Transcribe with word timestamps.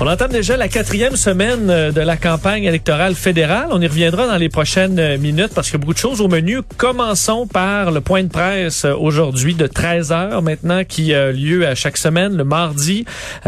On 0.00 0.06
entame 0.06 0.30
déjà 0.30 0.56
la 0.56 0.68
quatrième 0.68 1.16
semaine 1.16 1.68
euh, 1.70 1.90
de 1.90 2.00
la 2.00 2.16
campagne 2.16 2.62
électorale 2.62 3.16
fédérale. 3.16 3.66
On 3.72 3.80
y 3.80 3.86
reviendra 3.88 4.28
dans 4.28 4.36
les 4.36 4.48
prochaines 4.48 4.96
euh, 5.00 5.18
minutes 5.18 5.50
parce 5.52 5.66
qu'il 5.66 5.74
y 5.74 5.78
a 5.78 5.80
beaucoup 5.80 5.92
de 5.92 5.98
choses 5.98 6.20
au 6.20 6.28
menu. 6.28 6.60
Commençons 6.76 7.48
par 7.48 7.90
le 7.90 8.00
point 8.00 8.22
de 8.22 8.28
presse 8.28 8.84
euh, 8.84 8.94
aujourd'hui 8.94 9.56
de 9.56 9.66
13 9.66 10.12
heures 10.12 10.40
maintenant 10.40 10.84
qui 10.84 11.12
a 11.12 11.32
lieu 11.32 11.66
à 11.66 11.74
chaque 11.74 11.96
semaine 11.96 12.36
le 12.36 12.44
mardi 12.44 13.06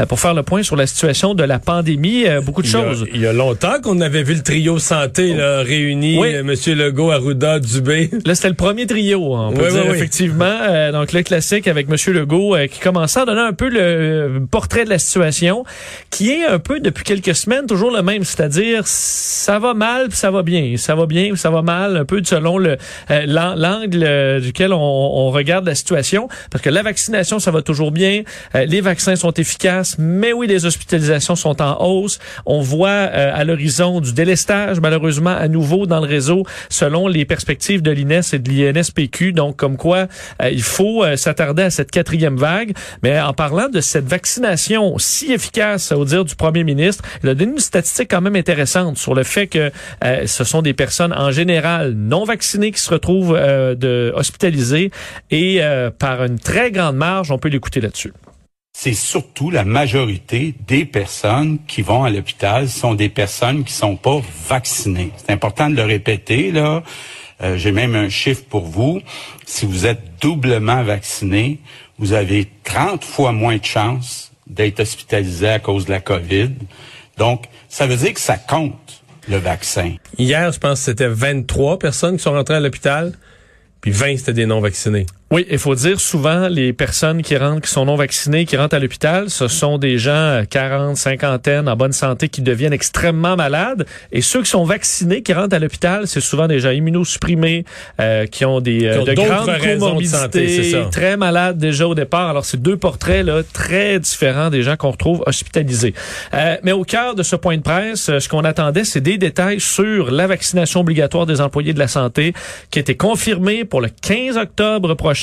pour 0.09 0.19
faire 0.19 0.35
le 0.35 0.43
point 0.43 0.65
sur 0.65 0.75
la 0.75 0.89
situation 0.89 1.35
de 1.35 1.45
la 1.45 1.61
pandémie. 1.61 2.25
Beaucoup 2.45 2.63
de 2.63 2.67
choses. 2.67 3.07
Il 3.15 3.21
y 3.21 3.27
a, 3.29 3.33
longtemps 3.33 3.81
qu'on 3.81 4.01
avait 4.01 4.25
vu 4.25 4.35
le 4.35 4.43
trio 4.43 4.81
santé 4.81 5.33
là, 5.35 5.63
réuni, 5.63 6.19
oui. 6.19 6.43
Monsieur 6.43 6.75
Legault, 6.75 7.13
Arruda, 7.13 7.61
Dubé. 7.61 8.11
Là, 8.25 8.35
c'était 8.35 8.49
le 8.49 8.55
premier 8.55 8.87
trio, 8.87 9.37
hein, 9.37 9.51
on 9.51 9.53
peut 9.53 9.71
dire, 9.71 9.89
effectivement. 9.95 10.91
donc 10.93 11.13
le 11.13 11.23
classique 11.23 11.69
avec 11.69 11.89
Monsieur 11.89 12.13
Legault 12.13 12.57
qui 12.71 12.81
commençait 12.81 13.21
à 13.21 13.25
donner 13.25 13.41
un 13.41 13.53
peu 13.53 13.69
le 13.69 14.43
portrait 14.51 14.85
de 14.85 14.91
la 14.91 14.99
situation 14.99 15.65
qui 16.11 16.31
est 16.33 16.40
un 16.45 16.59
peu 16.59 16.81
depuis 16.81 17.05
quelques 17.05 17.35
semaines 17.35 17.67
toujours 17.67 17.91
le 17.91 18.03
même, 18.03 18.25
c'est-à-dire 18.25 18.83
ça 18.87 19.59
va 19.59 19.75
mal, 19.75 20.09
puis 20.09 20.17
ça 20.17 20.31
va 20.31 20.43
bien, 20.43 20.77
ça 20.77 20.95
va 20.95 21.07
bien, 21.07 21.29
puis 21.31 21.39
ça 21.39 21.51
va 21.51 21.63
mal, 21.63 21.97
un 21.97 22.05
peu 22.05 22.23
selon 22.25 22.59
le 22.59 22.77
euh, 23.11 23.55
l'angle 23.57 24.03
euh, 24.03 24.41
duquel 24.41 24.73
on, 24.73 25.31
regarde 25.31 25.67
la 25.67 25.75
situation, 25.75 26.29
parce 26.51 26.63
que 26.63 26.71
la 26.71 26.83
vaccination 26.83 27.39
ça 27.39 27.51
va 27.51 27.63
toujours 27.63 27.93
bien, 27.93 28.23
euh, 28.55 28.65
les 28.65 28.81
vaccins 28.81 29.17
sont 29.17 29.33
efficaces, 29.33 29.97
mais 29.99 30.33
oui 30.33 30.47
les 30.47 30.67
hospitalisations 30.67 31.37
sont 31.37 31.61
en 31.63 31.83
hausse. 31.85 32.19
On 32.47 32.61
voit 32.61 32.91
à 32.91 33.45
l'horizon 33.45 34.01
du 34.01 34.13
délestage 34.13 34.81
malheureusement 34.81 35.31
à 35.31 35.49
nouveau 35.49 35.87
dans 35.87 36.01
le 36.01 36.07
réseau 36.07 36.45
selon 36.69 37.07
les 37.07 37.25
perspectives 37.25 37.83
de 37.83 37.91
l'INES 37.91 38.21
et 38.33 38.39
de 38.39 38.51
l'INSPQ, 38.51 39.33
donc 39.33 39.57
comme 39.57 39.77
quoi 39.77 40.07
il 40.51 40.63
faut 40.63 41.05
s'attarder 41.17 41.63
à 41.63 41.71
cette 41.71 41.91
quatrième 41.91 42.37
vague, 42.37 42.73
mais 43.03 43.21
en 43.21 43.33
parlant 43.33 43.69
de 43.69 43.81
cette 43.81 44.07
vaccination 44.07 44.99
si 44.99 45.33
efficace 45.33 45.93
au 45.93 46.05
dire 46.05 46.25
premier 46.35 46.65
ministre. 46.65 47.05
Il 47.23 47.29
a 47.29 47.35
donné 47.35 47.53
une 47.53 47.59
statistique 47.59 48.11
quand 48.11 48.21
même 48.21 48.37
intéressante 48.37 48.99
sur 48.99 49.15
le 49.15 49.23
fait 49.23 49.47
que 49.47 49.71
euh, 50.05 50.27
ce 50.27 50.45
sont 50.45 50.63
des 50.63 50.75
personnes 50.75 51.13
en 51.13 51.31
général 51.31 51.93
non 51.93 52.25
vaccinées 52.25 52.73
qui 52.73 52.81
se 52.81 52.91
retrouvent 52.91 53.37
euh, 53.37 54.13
hospitalisées 54.15 54.91
et 55.31 55.59
euh, 55.61 55.91
par 55.91 56.25
une 56.25 56.39
très 56.39 56.71
grande 56.71 56.97
marge, 56.97 57.31
on 57.31 57.39
peut 57.39 57.49
l'écouter 57.49 57.81
là-dessus 57.81 58.13
c'est 58.73 58.95
surtout 58.95 59.51
la 59.51 59.65
majorité 59.65 60.55
des 60.67 60.87
personnes 60.87 61.59
qui 61.67 61.83
vont 61.83 62.05
à 62.05 62.09
l'hôpital 62.09 62.67
sont 62.67 62.95
des 62.95 63.11
personnes 63.11 63.63
qui 63.63 63.75
sont 63.75 63.97
pas 63.97 64.23
vaccinées. 64.49 65.11
C'est 65.19 65.33
important 65.33 65.69
de 65.69 65.75
le 65.75 65.83
répéter 65.83 66.51
là. 66.51 66.83
J'ai 67.57 67.73
même 67.73 67.95
un 67.95 68.09
chiffre 68.09 68.45
pour 68.49 68.65
vous. 68.65 69.03
Si 69.45 69.67
vous 69.67 69.85
êtes 69.85 70.01
doublement 70.23 70.83
vacciné, 70.83 71.59
vous 71.99 72.15
avez 72.15 72.49
30 72.65 73.05
fois 73.05 73.33
moins 73.33 73.59
de 73.59 73.65
chances 73.65 74.30
d'être 74.51 74.81
hospitalisé 74.81 75.49
à 75.49 75.59
cause 75.59 75.87
de 75.87 75.91
la 75.91 76.01
COVID. 76.01 76.51
Donc, 77.17 77.45
ça 77.69 77.87
veut 77.87 77.97
dire 77.97 78.13
que 78.15 78.21
ça 78.21 78.37
compte, 78.37 79.03
le 79.29 79.37
vaccin. 79.37 79.95
Hier, 80.19 80.51
je 80.53 80.59
pense 80.59 80.81
que 80.81 80.85
c'était 80.87 81.09
23 81.09 81.79
personnes 81.79 82.17
qui 82.17 82.23
sont 82.23 82.33
rentrées 82.33 82.55
à 82.55 82.61
l'hôpital, 82.61 83.13
puis 83.81 83.91
20, 83.91 84.19
c'était 84.19 84.33
des 84.33 84.47
non-vaccinés. 84.47 85.07
Oui, 85.33 85.47
il 85.49 85.59
faut 85.59 85.77
dire 85.77 86.01
souvent 86.01 86.49
les 86.49 86.73
personnes 86.73 87.23
qui 87.23 87.37
rentrent, 87.37 87.61
qui 87.61 87.71
sont 87.71 87.85
non 87.85 87.95
vaccinées, 87.95 88.47
qui 88.47 88.57
rentrent 88.57 88.75
à 88.75 88.81
l'hôpital, 88.81 89.31
ce 89.31 89.47
sont 89.47 89.79
des 89.79 89.97
gens 89.97 90.43
40, 90.51 90.91
euh, 90.91 90.95
cinquantaine, 90.97 91.69
en 91.69 91.77
bonne 91.77 91.93
santé, 91.93 92.29
qui 92.29 92.43
deviennent 92.43 92.73
extrêmement 92.73 93.37
malades. 93.37 93.87
Et 94.11 94.23
ceux 94.23 94.43
qui 94.43 94.51
sont 94.51 94.65
vaccinés, 94.65 95.23
qui 95.23 95.33
rentrent 95.33 95.55
à 95.55 95.61
l'hôpital, 95.61 96.09
c'est 96.09 96.19
souvent 96.19 96.49
des 96.49 96.59
gens 96.59 96.71
immunosupprimés, 96.71 97.65
euh, 98.01 98.27
qui 98.27 98.45
ont 98.45 98.61
des 98.61 98.85
euh, 98.87 99.05
de 99.05 99.13
grandes 99.15 99.57
comorbidités, 99.57 100.75
très 100.91 101.17
malades 101.17 101.59
déjà 101.59 101.87
au 101.87 101.95
départ. 101.95 102.31
Alors 102.31 102.45
c'est 102.45 102.61
deux 102.61 102.77
portraits 102.77 103.25
là 103.25 103.43
très 103.53 104.01
différents 104.01 104.51
des 104.51 104.65
gens 104.65 104.77
qu'on 104.77 104.91
retrouve 104.91 105.23
hospitalisés. 105.27 105.95
Euh, 106.35 106.57
mais 106.65 106.73
au 106.73 106.83
cœur 106.83 107.15
de 107.15 107.23
ce 107.23 107.37
point 107.37 107.57
de 107.57 107.63
presse, 107.63 108.19
ce 108.19 108.29
qu'on 108.29 108.43
attendait, 108.43 108.83
c'est 108.83 109.01
des 109.01 109.17
détails 109.17 109.61
sur 109.61 110.11
la 110.11 110.27
vaccination 110.27 110.81
obligatoire 110.81 111.25
des 111.25 111.41
employés 111.41 111.73
de 111.73 111.79
la 111.79 111.87
santé, 111.87 112.35
qui 112.73 112.81
était 112.81 112.97
confirmée 112.97 113.65
pour 113.65 113.81
le 113.81 113.91
15 114.03 114.37
octobre 114.37 114.95
prochain 114.95 115.20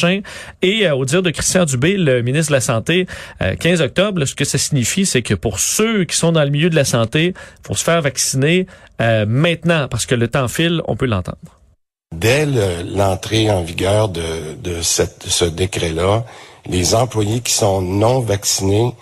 et 0.61 0.87
euh, 0.87 0.95
au 0.95 1.05
dire 1.05 1.21
de 1.21 1.29
Christian 1.31 1.65
Dubé, 1.65 1.97
le 1.97 2.21
ministre 2.21 2.51
de 2.51 2.55
la 2.55 2.61
Santé, 2.61 3.07
15 3.59 3.81
euh, 3.81 3.85
octobre, 3.85 4.25
ce 4.25 4.35
que 4.35 4.45
ça 4.45 4.57
signifie, 4.57 5.05
c'est 5.05 5.21
que 5.21 5.33
pour 5.33 5.59
ceux 5.59 6.05
qui 6.05 6.15
sont 6.15 6.31
dans 6.31 6.43
le 6.43 6.49
milieu 6.49 6.69
de 6.69 6.75
la 6.75 6.85
santé, 6.85 7.33
faut 7.65 7.75
se 7.75 7.83
faire 7.83 8.01
vacciner 8.01 8.67
euh, 9.01 9.25
maintenant 9.27 9.87
parce 9.87 10.05
que 10.05 10.15
le 10.15 10.27
temps 10.27 10.47
file, 10.47 10.81
on 10.87 10.95
peut 10.95 11.05
l'entendre. 11.05 11.37
Dès 12.15 12.45
l'entrée 12.45 13.49
en 13.51 13.63
vigueur 13.63 14.07
de, 14.09 14.21
ce 14.81 15.45
décret-là, 15.45 16.25
les 16.65 16.95
employés 16.95 17.41
qui 17.41 17.51
sont 17.51 17.81
non 17.81 18.21
vaccinés 18.21 18.93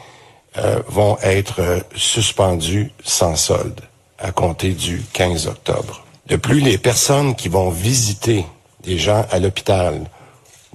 vont 0.87 1.17
être 1.21 1.83
suspendus 1.95 2.91
sans 3.03 3.35
solde 3.35 3.81
à 4.17 4.31
compter 4.31 4.71
du 4.71 5.03
15 5.13 5.47
octobre. 5.47 6.03
De 6.27 6.35
plus, 6.35 6.61
les 6.61 6.79
personnes 6.79 7.35
qui 7.35 7.49
vont 7.49 7.69
visiter 7.69 8.45
des 8.83 8.97
gens 8.97 9.25
à 9.29 9.39
l'hôpital 9.39 10.01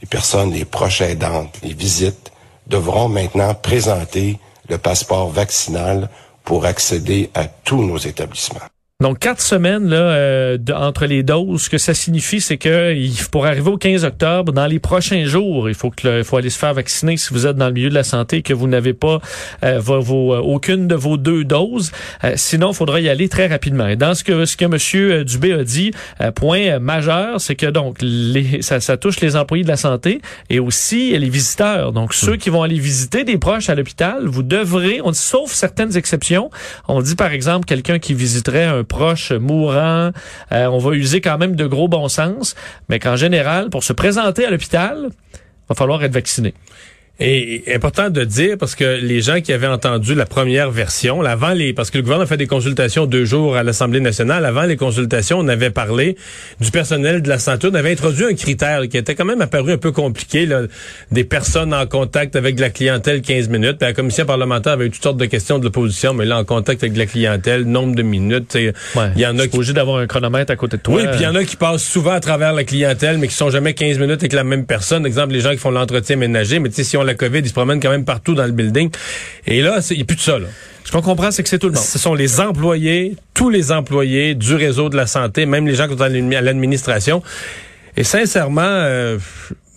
les 0.01 0.07
personnes, 0.07 0.53
les 0.53 0.65
proches 0.65 1.03
aidantes, 1.03 1.59
les 1.63 1.75
visites, 1.75 2.33
devront 2.67 3.09
maintenant 3.09 3.55
présenter 3.55 4.39
le 4.69 4.79
passeport 4.79 5.31
vaccinal 5.31 6.09
pour 6.45 6.65
accéder 6.65 7.31
à 7.35 7.47
tous 7.47 7.83
nos 7.83 7.99
établissements. 7.99 8.61
Donc, 9.01 9.19
quatre 9.19 9.41
semaines 9.41 9.89
là, 9.89 9.97
euh, 9.97 10.59
entre 10.75 11.07
les 11.07 11.23
doses, 11.23 11.63
ce 11.63 11.71
que 11.71 11.79
ça 11.79 11.95
signifie, 11.95 12.43
c'est 12.43 12.59
que 12.59 12.95
pour 13.31 13.47
arriver 13.47 13.71
au 13.71 13.79
15 13.79 14.05
octobre, 14.05 14.53
dans 14.53 14.67
les 14.67 14.79
prochains 14.79 15.25
jours, 15.25 15.71
il 15.71 15.75
faut 15.75 15.91
que 15.91 16.23
faut 16.23 16.37
aller 16.37 16.51
se 16.51 16.59
faire 16.59 16.75
vacciner 16.75 17.17
si 17.17 17.33
vous 17.33 17.47
êtes 17.47 17.57
dans 17.57 17.69
le 17.69 17.73
milieu 17.73 17.89
de 17.89 17.95
la 17.95 18.05
santé 18.05 18.39
et 18.39 18.43
que 18.43 18.53
vous 18.53 18.69
n'avez 18.69 18.93
pas 18.93 19.21
euh, 19.65 19.79
vos, 19.81 20.35
euh, 20.35 20.41
aucune 20.41 20.87
de 20.87 20.95
vos 20.95 21.17
deux 21.17 21.45
doses. 21.45 21.93
sinon, 22.37 22.73
il 22.73 22.75
faudra 22.75 23.01
y 23.01 23.09
aller 23.09 23.31
très 23.31 23.47
rapidement. 23.47 23.87
Et 23.89 23.97
dans 23.97 24.13
ce 24.15 24.23
que 24.23 24.45
ce 24.45 24.57
que 24.59 24.67
M. 24.67 25.25
Dubé 25.25 25.55
a 25.55 25.65
dit, 25.65 25.93
point 26.35 26.79
majeur, 26.79 27.41
c'est 27.41 27.57
que 27.57 27.67
donc 27.67 27.97
les, 28.03 28.61
ça, 28.61 28.81
ça, 28.81 28.99
touche 28.99 29.21
les 29.21 29.35
employés 29.35 29.65
de 29.65 29.69
la 29.69 29.77
santé 29.77 30.21
et 30.51 30.61
aussi 30.61 31.17
les 31.17 31.29
visiteurs. 31.31 31.93
Donc, 31.93 32.13
ceux 32.13 32.37
qui 32.37 32.51
vont 32.51 32.63
aller 32.63 32.79
visiter 32.79 33.25
des 33.25 33.39
proches 33.39 33.71
à 33.71 33.75
l'hôpital, 33.75 34.27
vous 34.27 34.43
devrez, 34.43 35.01
on 35.03 35.11
dit, 35.11 35.19
sauf 35.19 35.53
certaines 35.53 35.97
exceptions, 35.97 36.51
on 36.87 37.01
dit 37.01 37.15
par 37.15 37.33
exemple 37.33 37.65
quelqu'un 37.65 37.99
qui 37.99 38.13
visiterait 38.13 38.65
un 38.65 38.85
proche 38.91 39.33
mourant. 39.33 40.11
Euh, 40.53 40.67
on 40.67 40.79
va 40.79 40.91
user 40.93 41.23
quand 41.23 41.39
même 41.39 41.57
de 41.57 41.67
gros 41.67 41.89
bon 41.89 42.09
sens, 42.09 42.55
mais 42.91 42.99
qu'en 42.99 43.17
général, 43.17 43.71
pour 43.71 43.85
se 43.85 43.95
présenter 43.95 44.45
à 44.45 44.51
l'hôpital, 44.51 45.09
va 45.69 45.75
falloir 45.75 46.03
être 46.05 46.13
vacciné. 46.13 46.53
Et 47.23 47.65
important 47.75 48.09
de 48.09 48.25
dire 48.25 48.57
parce 48.59 48.75
que 48.75 48.99
les 48.99 49.21
gens 49.21 49.43
qui 49.43 49.53
avaient 49.53 49.67
entendu 49.67 50.15
la 50.15 50.25
première 50.25 50.71
version, 50.71 51.21
avant 51.21 51.51
les, 51.51 51.75
parce 51.75 51.91
que 51.91 51.99
le 51.99 52.03
gouvernement 52.03 52.25
a 52.25 52.27
fait 52.27 52.39
des 52.39 52.47
consultations 52.47 53.05
deux 53.05 53.27
jours 53.27 53.57
à 53.57 53.63
l'Assemblée 53.63 54.01
nationale, 54.01 54.47
avant 54.47 54.63
les 54.63 54.79
consultations, 54.79 55.39
on 55.39 55.49
avait 55.49 55.69
parlé 55.69 56.17
du 56.61 56.71
personnel 56.71 57.21
de 57.21 57.29
la 57.29 57.39
santé, 57.39 57.69
on 57.71 57.75
avait 57.75 57.93
introduit 57.93 58.25
un 58.25 58.33
critère 58.33 58.89
qui 58.89 58.97
était 58.97 59.15
quand 59.15 59.27
même 59.27 59.43
apparu 59.43 59.73
un 59.73 59.77
peu 59.77 59.93
compliqué, 59.93 60.47
là, 60.47 60.63
des 61.11 61.25
personnes 61.25 61.75
en 61.75 61.85
contact 61.85 62.37
avec 62.37 62.59
la 62.59 62.71
clientèle 62.71 63.21
15 63.21 63.51
minutes. 63.51 63.77
Puis 63.77 63.87
la 63.87 63.93
commission 63.93 64.25
parlementaire 64.25 64.73
avait 64.73 64.87
eu 64.87 64.91
toutes 64.91 65.03
sortes 65.03 65.19
de 65.19 65.27
questions 65.27 65.59
de 65.59 65.65
l'opposition, 65.65 66.15
mais 66.15 66.25
là 66.25 66.39
en 66.39 66.45
contact 66.45 66.83
avec 66.83 66.97
la 66.97 67.05
clientèle, 67.05 67.65
nombre 67.65 67.95
de 67.95 68.03
minutes, 68.03 68.57
il 68.57 69.21
y 69.21 69.27
en 69.27 69.39
a 69.39 69.47
qui 69.47 69.57
obligé 69.57 69.75
d'avoir 69.75 69.99
un 69.99 70.07
chronomètre 70.07 70.53
à 70.53 70.57
côté 70.57 70.79
de 70.79 70.83
toi. 70.83 70.95
Oui, 70.97 71.03
puis 71.09 71.21
il 71.21 71.25
y 71.25 71.27
en 71.27 71.35
a 71.35 71.45
qui 71.45 71.57
passent 71.57 71.85
souvent 71.85 72.13
à 72.13 72.21
travers 72.21 72.55
la 72.55 72.65
clientèle, 72.65 73.19
mais 73.19 73.29
qui 73.29 73.35
sont 73.35 73.51
jamais 73.51 73.75
15 73.75 73.99
minutes 73.99 74.21
avec 74.21 74.33
la 74.33 74.45
même 74.45 74.65
personne. 74.65 75.05
Exemple, 75.05 75.35
les 75.35 75.41
gens 75.41 75.51
qui 75.51 75.59
font 75.59 75.71
l'entretien 75.71 76.17
ménager, 76.17 76.61
mais 76.61 76.71
tu 76.71 76.77
sais 76.77 76.85
si 76.85 76.97
on 76.97 77.10
la 77.11 77.15
COVID, 77.15 77.41
ils 77.41 77.49
se 77.49 77.53
promènent 77.53 77.81
quand 77.81 77.91
même 77.91 78.05
partout 78.05 78.35
dans 78.35 78.47
le 78.47 78.53
building. 78.53 78.91
Et 79.47 79.63
là, 79.63 79.81
il 79.91 79.97
n'y 79.97 80.03
a 80.03 80.05
plus 80.05 80.17
de 80.17 80.21
ça. 80.21 80.39
Là. 80.39 80.47
Ce 80.85 80.93
qu'on 80.93 81.03
comprend, 81.03 81.31
c'est 81.31 81.43
que 81.43 81.49
c'est 81.49 81.59
tout 81.59 81.69
le 81.69 81.75
monde. 81.75 81.83
Ce 81.83 81.99
sont 81.99 82.15
les 82.15 82.41
employés, 82.41 83.17
tous 83.35 83.51
les 83.51 83.73
employés 83.73 84.35
du 84.35 84.55
réseau 84.55 84.89
de 84.89 84.97
la 84.97 85.07
santé, 85.07 85.47
même 85.47 85.67
les 85.67 85.75
gens 85.75 85.87
qui 85.87 85.95
sont 85.97 86.03
à 86.03 86.09
l'administration. 86.09 87.23
Et 87.97 88.05
sincèrement, 88.05 88.63
euh, 88.65 89.19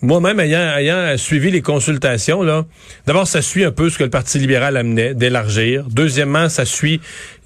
moi-même, 0.04 0.38
ayant, 0.40 0.76
ayant 0.76 1.16
suivi 1.16 1.50
les 1.50 1.62
consultations, 1.62 2.42
là, 2.42 2.64
d'abord, 3.06 3.26
ça 3.26 3.42
suit 3.42 3.64
un 3.64 3.70
peu 3.70 3.90
ce 3.90 3.98
que 3.98 4.04
le 4.04 4.10
Parti 4.10 4.38
libéral 4.38 4.76
amenait, 4.76 5.14
d'élargir. 5.14 5.84
Deuxièmement, 5.90 6.48
ça 6.48 6.64
suit, 6.64 7.00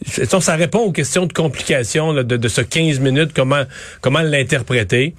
ça 0.07 0.57
répond 0.57 0.81
aux 0.81 0.93
questions 0.93 1.27
de 1.27 1.33
complications 1.33 2.13
de, 2.15 2.23
de 2.23 2.49
ce 2.49 2.61
15 2.61 3.01
minutes, 3.01 3.33
comment, 3.35 3.65
comment 4.01 4.23
l'interpréter. 4.23 5.15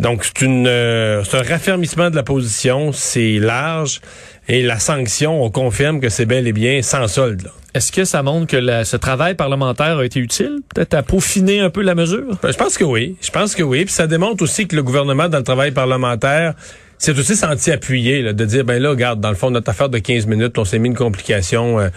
Donc, 0.00 0.24
c'est 0.24 0.42
une 0.42 0.66
euh, 0.66 1.24
c'est 1.24 1.38
un 1.38 1.42
raffermissement 1.42 2.10
de 2.10 2.16
la 2.16 2.22
position, 2.22 2.92
c'est 2.92 3.38
large, 3.38 4.00
et 4.48 4.62
la 4.62 4.78
sanction, 4.78 5.42
on 5.42 5.50
confirme 5.50 6.00
que 6.00 6.08
c'est 6.08 6.26
bel 6.26 6.46
et 6.46 6.52
bien 6.52 6.82
sans 6.82 7.08
solde. 7.08 7.50
Est-ce 7.74 7.92
que 7.92 8.04
ça 8.04 8.22
montre 8.22 8.46
que 8.46 8.84
ce 8.84 8.96
travail 8.96 9.34
parlementaire 9.34 9.98
a 9.98 10.04
été 10.04 10.18
utile, 10.18 10.60
peut-être 10.74 10.94
à 10.94 11.02
peaufiner 11.02 11.60
un 11.60 11.68
peu 11.68 11.82
la 11.82 11.94
mesure? 11.94 12.38
Ben, 12.42 12.50
je 12.50 12.56
pense 12.56 12.78
que 12.78 12.84
oui. 12.84 13.16
Je 13.20 13.30
pense 13.30 13.54
que 13.54 13.62
oui. 13.62 13.84
Puis 13.84 13.92
ça 13.92 14.06
démontre 14.06 14.42
aussi 14.42 14.66
que 14.66 14.76
le 14.76 14.82
gouvernement, 14.82 15.28
dans 15.28 15.38
le 15.38 15.44
travail 15.44 15.72
parlementaire, 15.72 16.54
c'est 16.98 17.18
aussi 17.18 17.36
senti 17.36 17.72
appuyé 17.72 18.22
là, 18.22 18.32
de 18.32 18.44
dire 18.44 18.64
ben 18.64 18.80
là, 18.80 18.90
regarde, 18.90 19.20
dans 19.20 19.28
le 19.28 19.36
fond, 19.36 19.50
notre 19.50 19.68
affaire 19.68 19.88
de 19.88 19.98
15 19.98 20.26
minutes, 20.26 20.56
on 20.58 20.64
s'est 20.64 20.78
mis 20.78 20.88
une 20.88 20.94
complication. 20.94 21.78
Euh, 21.78 21.88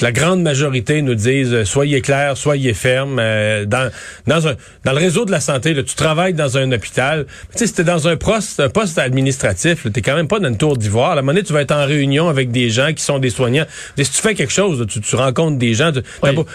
la 0.00 0.12
grande 0.12 0.42
majorité 0.42 1.02
nous 1.02 1.14
disent 1.14 1.52
euh, 1.52 1.64
soyez 1.64 2.00
clair, 2.00 2.36
soyez 2.36 2.74
ferme. 2.74 3.18
Euh, 3.18 3.64
dans 3.64 3.90
dans 4.26 4.48
un 4.48 4.54
dans 4.84 4.92
le 4.92 4.98
réseau 4.98 5.24
de 5.24 5.30
la 5.30 5.40
santé, 5.40 5.72
là, 5.72 5.82
tu 5.82 5.94
travailles 5.94 6.34
dans 6.34 6.58
un 6.58 6.70
hôpital. 6.72 7.26
Tu 7.52 7.58
sais, 7.58 7.66
si 7.66 7.74
t'es 7.74 7.84
dans 7.84 8.08
un 8.08 8.16
poste 8.16 8.60
un 8.60 8.68
poste 8.68 8.98
administratif, 8.98 9.86
t'es 9.92 10.02
quand 10.02 10.14
même 10.14 10.28
pas 10.28 10.40
dans 10.40 10.48
une 10.48 10.58
tour 10.58 10.76
d'ivoire. 10.76 11.12
À 11.12 11.14
la 11.14 11.22
monnaie, 11.22 11.42
tu 11.42 11.52
vas 11.52 11.62
être 11.62 11.72
en 11.72 11.86
réunion 11.86 12.28
avec 12.28 12.50
des 12.50 12.68
gens 12.68 12.92
qui 12.92 13.02
sont 13.02 13.18
des 13.18 13.30
soignants. 13.30 13.66
si 13.96 14.10
tu 14.10 14.20
fais 14.20 14.34
quelque 14.34 14.52
chose, 14.52 14.84
tu, 14.88 15.00
tu 15.00 15.16
rencontres 15.16 15.58
des 15.58 15.74
gens. 15.74 15.90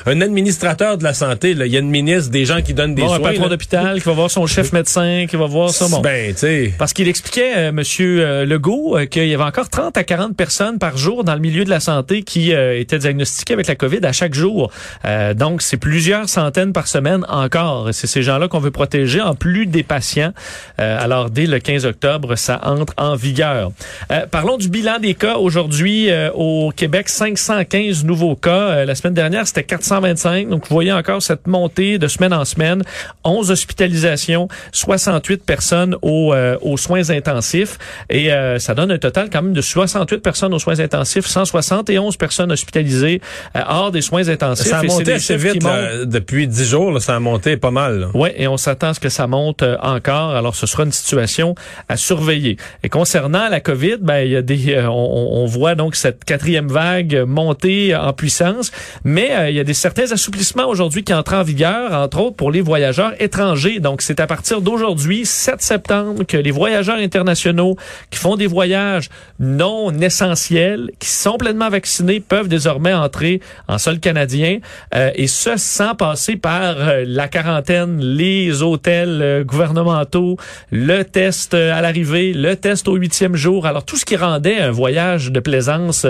Un 0.05 0.21
administrateur 0.21 0.97
de 0.97 1.03
la 1.03 1.13
santé, 1.13 1.51
il 1.51 1.67
y 1.67 1.77
a 1.77 1.79
une 1.79 1.89
ministre, 1.89 2.31
des 2.31 2.45
gens 2.45 2.61
qui 2.61 2.73
donnent 2.73 2.95
des 2.95 3.01
soins. 3.01 3.15
Un 3.15 3.19
patron 3.19 3.47
d'hôpital 3.47 3.99
qui 3.99 4.07
va 4.07 4.13
voir 4.13 4.29
son 4.29 4.45
chef 4.45 4.73
médecin, 4.73 5.25
qui 5.29 5.35
va 5.35 5.45
voir. 5.45 5.71
Bon. 5.89 6.01
Ben, 6.01 6.33
tu 6.35 6.73
Parce 6.77 6.93
qu'il 6.93 7.07
expliquait, 7.07 7.53
euh, 7.55 7.71
Monsieur 7.71 8.45
Legault, 8.45 8.97
qu'il 9.09 9.27
y 9.27 9.33
avait 9.33 9.43
encore 9.43 9.69
30 9.69 9.97
à 9.97 10.03
40 10.03 10.35
personnes 10.35 10.77
par 10.77 10.97
jour 10.97 11.23
dans 11.23 11.33
le 11.33 11.39
milieu 11.39 11.63
de 11.63 11.69
la 11.69 11.79
santé 11.79 12.23
qui 12.23 12.51
étaient 12.51 12.90
diagnostiqués 12.97 13.53
avec 13.53 13.67
la 13.67 13.75
COVID 13.75 13.99
à 14.03 14.11
chaque 14.11 14.33
jour. 14.33 14.71
Euh, 15.05 15.33
donc, 15.33 15.61
c'est 15.61 15.77
plusieurs 15.77 16.29
centaines 16.29 16.73
par 16.73 16.87
semaine 16.87 17.25
encore. 17.29 17.89
C'est 17.91 18.07
ces 18.07 18.23
gens-là 18.23 18.47
qu'on 18.47 18.59
veut 18.59 18.71
protéger 18.71 19.21
en 19.21 19.35
plus 19.35 19.65
des 19.65 19.83
patients. 19.83 20.33
Euh, 20.79 20.97
alors, 21.01 21.29
dès 21.29 21.45
le 21.45 21.59
15 21.59 21.85
octobre, 21.85 22.35
ça 22.35 22.59
entre 22.63 22.93
en 22.97 23.15
vigueur. 23.15 23.71
Euh, 24.11 24.25
parlons 24.29 24.57
du 24.57 24.69
bilan 24.69 24.99
des 24.99 25.13
cas. 25.13 25.35
Aujourd'hui, 25.35 26.09
au 26.33 26.71
Québec, 26.75 27.09
515 27.09 28.03
nouveaux 28.05 28.35
cas. 28.35 28.85
la 28.85 28.95
semaine 28.95 29.13
dernière, 29.13 29.47
c'était 29.47 29.63
425. 29.63 30.49
Donc, 30.49 30.67
vous 30.67 30.73
voyez 30.73 30.91
encore 30.91 31.21
cette 31.21 31.47
montée 31.47 31.97
de 31.97 32.07
semaine 32.07 32.33
en 32.33 32.45
semaine. 32.45 32.83
11 33.23 33.51
hospitalisations, 33.51 34.47
68 34.71 35.43
personnes 35.45 35.95
aux, 36.01 36.33
aux 36.61 36.77
soins 36.77 37.09
intensifs. 37.09 37.77
Et 38.09 38.29
ça 38.59 38.73
donne 38.73 38.91
un 38.91 38.97
total 38.97 39.29
quand 39.31 39.41
même 39.41 39.53
de 39.53 39.61
68 39.61 40.19
personnes 40.19 40.53
aux 40.53 40.59
soins 40.59 40.79
intensifs, 40.79 41.25
171 41.25 42.17
personnes 42.17 42.51
hospitalisées 42.51 42.80
euh, 42.89 43.61
hors 43.67 43.91
des 43.91 44.01
soins 44.01 44.27
intensifs. 44.27 44.67
Ça 44.67 44.79
a 44.79 44.83
monté 44.83 45.13
assez 45.13 45.37
vite 45.37 45.65
depuis 46.05 46.47
dix 46.47 46.69
jours. 46.69 46.91
Là, 46.91 46.99
ça 46.99 47.15
a 47.15 47.19
monté 47.19 47.57
pas 47.57 47.71
mal. 47.71 48.09
Oui, 48.13 48.29
et 48.35 48.47
on 48.47 48.57
s'attend 48.57 48.89
à 48.89 48.93
ce 48.93 48.99
que 48.99 49.09
ça 49.09 49.27
monte 49.27 49.63
euh, 49.63 49.77
encore. 49.81 50.35
Alors, 50.35 50.55
ce 50.55 50.65
sera 50.67 50.83
une 50.83 50.91
situation 50.91 51.55
à 51.89 51.97
surveiller. 51.97 52.57
Et 52.83 52.89
concernant 52.89 53.49
la 53.49 53.59
COVID, 53.59 53.97
ben 54.01 54.19
il 54.19 54.31
y 54.31 54.35
a 54.35 54.41
des, 54.41 54.75
euh, 54.75 54.89
on, 54.89 55.45
voit 55.45 55.75
donc 55.75 55.95
cette 55.95 56.23
quatrième 56.23 56.67
vague 56.67 57.23
monter 57.27 57.95
en 57.95 58.13
puissance, 58.13 58.71
mais 59.03 59.49
il 59.49 59.55
y 59.55 59.59
a 59.59 59.63
des 59.63 59.73
certains 59.73 60.11
assouplissements 60.11 60.67
aujourd'hui 60.67 61.03
qui 61.03 61.13
entrent 61.13 61.33
en 61.33 61.43
vigueur, 61.43 61.93
entre 61.93 62.19
autres 62.19 62.35
pour 62.35 62.51
les 62.51 62.61
voyageurs 62.61 63.13
étrangers. 63.19 63.79
Donc, 63.79 64.01
c'est 64.01 64.19
à 64.19 64.27
partir 64.27 64.61
d'aujourd'hui, 64.61 65.25
7 65.25 65.61
septembre, 65.61 66.23
que 66.23 66.37
les 66.37 66.51
voyageurs 66.51 66.97
internationaux 66.97 67.75
qui 68.09 68.19
font 68.19 68.35
des 68.35 68.47
voyages 68.47 69.09
non 69.39 69.91
essentiels, 69.99 70.91
qui 70.99 71.09
sont 71.09 71.37
pleinement 71.37 71.69
vaccinés, 71.69 72.19
peuvent 72.19 72.47
désormais 72.47 72.70
désormais 72.71 72.93
entrer 72.93 73.41
en 73.67 73.77
sol 73.77 73.99
canadien 73.99 74.59
euh, 74.95 75.11
et 75.15 75.27
ce 75.27 75.57
sans 75.57 75.93
passer 75.93 76.37
par 76.37 76.75
euh, 76.77 77.03
la 77.05 77.27
quarantaine, 77.27 77.99
les 77.99 78.61
hôtels 78.61 79.19
euh, 79.21 79.43
gouvernementaux, 79.43 80.37
le 80.71 81.03
test 81.03 81.53
à 81.53 81.81
l'arrivée, 81.81 82.31
le 82.31 82.55
test 82.55 82.87
au 82.87 82.95
huitième 82.95 83.35
jour. 83.35 83.65
Alors 83.65 83.83
tout 83.83 83.97
ce 83.97 84.05
qui 84.05 84.15
rendait 84.15 84.59
un 84.59 84.71
voyage 84.71 85.33
de 85.33 85.41
plaisance 85.41 86.05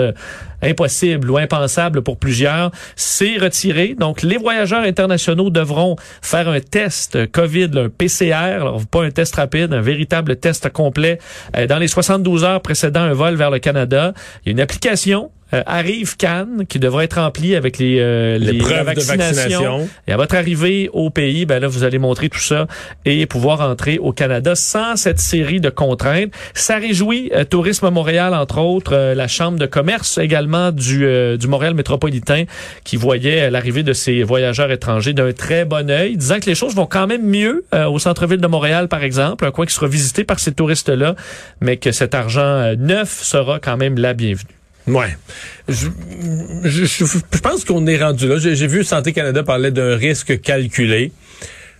impossible 0.62 1.30
ou 1.30 1.38
impensable 1.38 2.02
pour 2.02 2.16
plusieurs, 2.16 2.70
c'est 2.96 3.36
retiré. 3.36 3.94
Donc 3.98 4.22
les 4.22 4.36
voyageurs 4.36 4.82
internationaux 4.82 5.50
devront 5.50 5.96
faire 6.20 6.48
un 6.48 6.60
test 6.60 7.30
COVID, 7.30 7.70
un 7.76 7.88
PCR, 7.88 8.32
alors 8.32 8.86
pas 8.86 9.04
un 9.04 9.10
test 9.10 9.36
rapide, 9.36 9.72
un 9.72 9.80
véritable 9.80 10.36
test 10.36 10.70
complet 10.70 11.18
dans 11.68 11.78
les 11.78 11.88
72 11.88 12.44
heures 12.44 12.62
précédant 12.62 13.00
un 13.00 13.12
vol 13.12 13.34
vers 13.34 13.50
le 13.50 13.58
Canada. 13.58 14.12
Il 14.44 14.48
y 14.48 14.50
a 14.50 14.52
une 14.52 14.60
application 14.60 15.30
euh, 15.54 15.62
arrive 15.66 16.16
Cannes, 16.16 16.64
qui 16.66 16.78
devrait 16.78 17.04
être 17.04 17.20
rempli 17.20 17.54
avec 17.54 17.78
les, 17.78 17.98
euh, 18.00 18.38
les, 18.38 18.56
preuves 18.56 18.86
vaccinations. 18.86 19.16
de 19.16 19.22
vaccination. 19.22 19.88
Et 20.06 20.12
à 20.12 20.16
votre 20.16 20.34
arrivée 20.34 20.88
au 20.94 21.10
pays, 21.10 21.44
ben 21.44 21.60
là, 21.60 21.68
vous 21.68 21.84
allez 21.84 21.98
montrer 21.98 22.30
tout 22.30 22.40
ça 22.40 22.66
et 23.04 23.26
pouvoir 23.26 23.60
entrer 23.60 23.98
au 23.98 24.12
Canada 24.12 24.54
sans 24.54 24.96
cette 24.96 25.20
série 25.20 25.60
de 25.60 25.68
contraintes. 25.68 26.32
Ça 26.54 26.76
réjouit 26.76 27.30
euh, 27.34 27.44
Tourisme 27.44 27.90
Montréal, 27.90 28.32
entre 28.32 28.58
autres, 28.58 28.94
euh, 28.94 29.14
la 29.14 29.28
Chambre 29.28 29.58
de 29.58 29.66
commerce 29.66 30.16
également 30.16 30.51
du, 30.72 31.06
du 31.38 31.48
Montréal 31.48 31.74
métropolitain, 31.74 32.44
qui 32.84 32.96
voyait 32.96 33.50
l'arrivée 33.50 33.82
de 33.82 33.92
ces 33.92 34.22
voyageurs 34.22 34.70
étrangers 34.70 35.12
d'un 35.12 35.32
très 35.32 35.64
bon 35.64 35.90
œil, 35.90 36.16
disant 36.16 36.38
que 36.40 36.46
les 36.46 36.54
choses 36.54 36.74
vont 36.74 36.86
quand 36.86 37.06
même 37.06 37.26
mieux 37.26 37.64
au 37.72 37.98
centre-ville 37.98 38.40
de 38.40 38.46
Montréal, 38.46 38.88
par 38.88 39.02
exemple, 39.02 39.44
un 39.44 39.50
coin 39.50 39.66
qui 39.66 39.74
sera 39.74 39.86
visité 39.86 40.24
par 40.24 40.38
ces 40.38 40.52
touristes-là, 40.52 41.14
mais 41.60 41.76
que 41.76 41.92
cet 41.92 42.14
argent 42.14 42.74
neuf 42.78 43.22
sera 43.22 43.58
quand 43.58 43.76
même 43.76 43.98
la 43.98 44.14
bienvenue. 44.14 44.56
Ouais. 44.86 45.16
Je, 45.68 45.88
pense 47.40 47.64
qu'on 47.64 47.86
est 47.86 48.02
rendu 48.02 48.26
là. 48.26 48.36
J'ai 48.38 48.66
vu 48.66 48.84
Santé 48.84 49.12
Canada 49.12 49.42
parler 49.42 49.70
d'un 49.70 49.96
risque 49.96 50.40
calculé. 50.40 51.12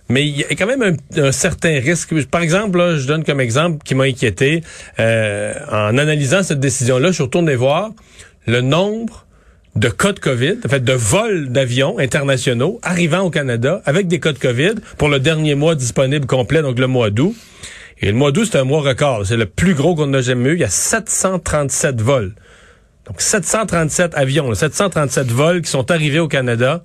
Mais 0.09 0.27
il 0.27 0.37
y 0.37 0.43
a 0.43 0.49
quand 0.49 0.67
même 0.67 0.97
un, 1.17 1.31
certain 1.31 1.79
risque. 1.79 2.25
Par 2.25 2.41
exemple, 2.41 2.97
je 2.97 3.07
donne 3.07 3.23
comme 3.23 3.39
exemple 3.39 3.83
qui 3.83 3.95
m'a 3.95 4.03
inquiété. 4.03 4.61
Euh, 4.99 5.53
en 5.71 5.97
analysant 5.97 6.43
cette 6.43 6.59
décision-là, 6.59 7.09
je 7.09 7.13
suis 7.13 7.23
retourné 7.23 7.55
voir 7.55 7.91
le 8.45 8.61
nombre 8.61 9.25
de 9.75 9.89
cas 9.89 10.13
de 10.13 10.19
COVID, 10.19 10.57
en 10.65 10.69
fait, 10.69 10.83
de 10.83 10.93
vols 10.93 11.49
d'avions 11.49 11.97
internationaux 11.97 12.79
arrivant 12.83 13.21
au 13.21 13.29
Canada 13.29 13.81
avec 13.85 14.07
des 14.07 14.19
cas 14.19 14.33
de 14.33 14.39
COVID 14.39 14.75
pour 14.97 15.09
le 15.09 15.19
dernier 15.19 15.55
mois 15.55 15.75
disponible 15.75 16.25
complet, 16.25 16.61
donc 16.61 16.79
le 16.79 16.87
mois 16.87 17.09
d'août. 17.09 17.35
Et 17.99 18.07
le 18.07 18.13
mois 18.13 18.31
d'août, 18.31 18.47
c'est 18.51 18.57
un 18.57 18.65
mois 18.65 18.81
record. 18.81 19.25
C'est 19.25 19.37
le 19.37 19.45
plus 19.45 19.73
gros 19.73 19.95
qu'on 19.95 20.13
a 20.13 20.21
jamais 20.21 20.49
eu. 20.49 20.53
Il 20.53 20.59
y 20.59 20.65
a 20.65 20.69
737 20.69 22.01
vols. 22.01 22.33
Donc 23.05 23.21
737 23.21 24.15
avions, 24.15 24.53
737 24.53 25.27
vols 25.27 25.61
qui 25.61 25.69
sont 25.69 25.89
arrivés 25.91 26.19
au 26.19 26.27
Canada 26.27 26.83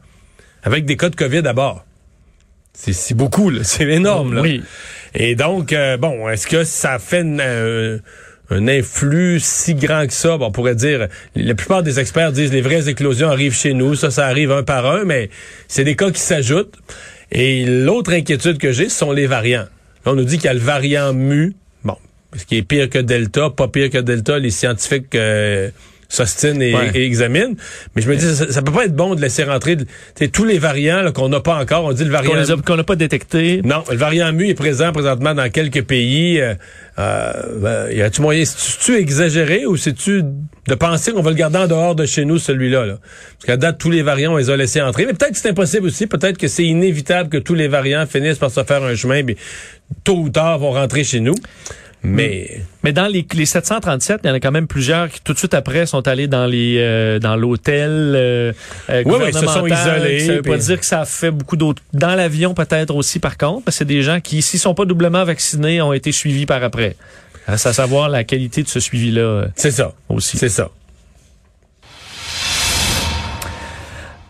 avec 0.63 0.85
des 0.85 0.97
cas 0.97 1.11
de 1.11 1.17
COVID 1.17 1.47
à 1.47 1.53
bord. 1.53 1.85
C'est 2.73 3.15
beaucoup, 3.15 3.53
c'est 3.63 3.89
énorme. 3.89 4.35
Là. 4.35 4.43
Oui. 4.43 4.63
Et 5.15 5.35
donc, 5.35 5.73
euh, 5.73 5.97
bon, 5.97 6.29
est-ce 6.29 6.47
que 6.47 6.65
ça 6.65 6.99
fait 6.99 7.25
euh, 7.25 7.99
un 8.51 8.69
influx 8.69 9.41
si 9.41 9.75
grand 9.75 10.07
que 10.07 10.13
ça? 10.13 10.37
Bon, 10.37 10.47
on 10.47 10.53
pourrait 10.53 10.75
dire, 10.75 11.09
la 11.35 11.55
plupart 11.55 11.83
des 11.83 12.01
experts 12.01 12.33
disent 12.33 12.53
les 12.53 12.61
vraies 12.61 12.89
éclosions 12.89 13.29
arrivent 13.29 13.55
chez 13.55 13.75
nous, 13.75 13.95
ça, 13.95 14.11
ça 14.11 14.27
arrive 14.27 14.53
un 14.53 14.63
par 14.63 14.87
un, 14.87 15.05
mais 15.05 15.31
c'est 15.67 15.85
des 15.85 15.97
cas 15.97 16.11
qui 16.11 16.21
s'ajoutent. 16.21 16.77
Et 17.31 17.65
l'autre 17.67 18.13
inquiétude 18.13 18.59
que 18.59 18.73
j'ai, 18.73 18.89
ce 18.89 18.99
sont 18.99 19.13
les 19.13 19.27
variants. 19.27 19.67
on 20.07 20.15
nous 20.15 20.25
dit 20.25 20.37
qu'il 20.37 20.47
y 20.47 20.49
a 20.49 20.55
le 20.55 20.61
variant 20.61 21.13
mu, 21.13 21.55
bon, 21.85 21.97
ce 22.35 22.45
qui 22.45 22.57
est 22.57 22.63
pire 22.63 22.89
que 22.89 22.99
Delta, 22.99 23.51
pas 23.51 23.69
pire 23.69 23.91
que 23.91 23.99
Delta, 23.99 24.39
les 24.39 24.51
scientifiques... 24.51 25.15
Euh, 25.15 25.71
s'ostine 26.09 26.63
et, 26.63 26.75
examine. 26.95 27.55
Mais 27.95 28.03
je 28.03 28.09
me 28.09 28.17
dis, 28.17 28.35
ça, 28.35 28.51
ça, 28.51 28.63
peut 28.63 28.73
pas 28.73 28.87
être 28.87 28.97
bon 28.97 29.15
de 29.15 29.21
laisser 29.21 29.45
rentrer 29.45 29.77
tous 30.33 30.45
les 30.45 30.59
variants 30.59 31.13
qu'on 31.13 31.29
n'a 31.29 31.41
pas 31.41 31.57
encore. 31.57 31.85
On 31.85 31.93
dit 31.93 32.05
le 32.05 32.11
variant 32.11 32.43
qu'on 32.65 32.77
n'a 32.77 32.85
pas 32.85 32.97
détecté. 32.97 33.61
Non, 33.63 33.85
le 33.91 33.97
variant 33.97 34.33
mu 34.33 34.49
est 34.49 34.55
présent 34.55 34.91
présentement 34.93 35.35
dans 35.35 35.51
quelques 35.51 35.83
pays. 35.83 36.41
Euh, 36.41 36.55
euh, 36.99 37.33
ben, 37.61 37.93
y 37.93 38.01
a-tu 38.01 38.23
moyen, 38.23 38.45
c'est-tu 38.45 38.97
exagéré 38.97 39.67
ou 39.67 39.77
c'est-tu 39.77 40.23
de 40.23 40.75
penser 40.75 41.13
qu'on 41.13 41.23
va 41.23 41.31
le 41.31 41.37
garder 41.37 41.59
en 41.59 41.67
dehors 41.67 41.95
de 41.95 42.07
chez 42.07 42.25
nous, 42.25 42.39
celui-là? 42.39 42.87
Là? 42.87 42.99
Parce 43.35 43.47
qu'à 43.47 43.57
date, 43.57 43.79
tous 43.79 43.91
les 43.91 44.03
variants, 44.03 44.33
on 44.33 44.37
les 44.37 44.51
a 44.51 44.57
laissés 44.57 44.81
entrer. 44.81 45.05
Mais 45.05 45.13
peut-être 45.13 45.33
que 45.33 45.39
c'est 45.39 45.51
impossible 45.51 45.87
aussi. 45.87 46.07
Peut-être 46.07 46.39
que 46.39 46.49
c'est 46.49 46.65
inévitable 46.65 47.29
que 47.29 47.39
tous 47.39 47.55
les 47.55 47.69
variants 47.69 48.07
finissent 48.07 48.39
par 48.39 48.51
se 48.51 48.65
faire 48.65 48.83
un 48.83 48.95
chemin, 48.95 49.23
mais 49.23 49.37
tôt 50.05 50.17
ou 50.17 50.31
tard 50.31 50.59
vont 50.59 50.73
rentrer 50.73 51.05
chez 51.05 51.21
nous. 51.21 51.35
Mais 52.03 52.49
mm. 52.51 52.63
mais 52.85 52.93
dans 52.93 53.07
les, 53.07 53.27
les 53.35 53.47
737, 53.47 54.21
il 54.23 54.29
y 54.29 54.31
en 54.31 54.35
a 54.35 54.41
quand 54.41 54.53
même 54.53 54.67
plusieurs 54.67 55.09
qui 55.09 55.21
tout 55.21 55.33
de 55.33 55.39
suite 55.39 55.55
après 55.55 55.87
sont 55.87 56.07
allés 56.07 56.29
dans 56.29 56.47
les 56.47 56.77
euh, 56.79 57.19
dans 57.19 57.37
l'hôtel 57.37 57.91
euh, 57.91 58.53
euh 58.91 59.03
oui, 59.05 59.15
oui, 59.21 59.33
se 59.33 59.47
sont 59.47 59.67
isolés. 59.67 60.21
Ça 60.21 60.35
veut 60.35 60.43
pas 60.43 60.59
dire 60.59 60.79
que 60.79 60.87
ça 60.87 61.01
a 61.01 61.05
fait 61.05 61.31
beaucoup 61.31 61.57
d'autres 61.57 61.83
dans 61.93 62.15
l'avion 62.15 62.55
peut-être 62.55 62.95
aussi 62.95 63.19
par 63.19 63.37
contre, 63.37 63.65
parce 63.65 63.77
que 63.77 63.79
c'est 63.79 63.85
des 63.85 64.03
gens 64.03 64.21
qui 64.21 64.43
s'ils 64.43 64.61
sont 64.61 64.75
pas 64.75 64.85
doublement 64.85 65.25
vaccinés 65.25 65.83
ont 65.83 65.93
été 65.93 66.13
suivis 66.13 66.47
par 66.47 66.63
après. 66.63 66.97
C'est 67.57 67.71
à 67.71 67.73
savoir 67.73 68.09
la 68.09 68.25
qualité 68.25 68.63
de 68.63 68.69
ce 68.69 68.79
suivi-là. 68.79 69.21
Euh, 69.21 69.47
c'est 69.57 69.71
ça 69.71 69.95
aussi. 70.09 70.37
C'est 70.37 70.51
ça. 70.51 70.71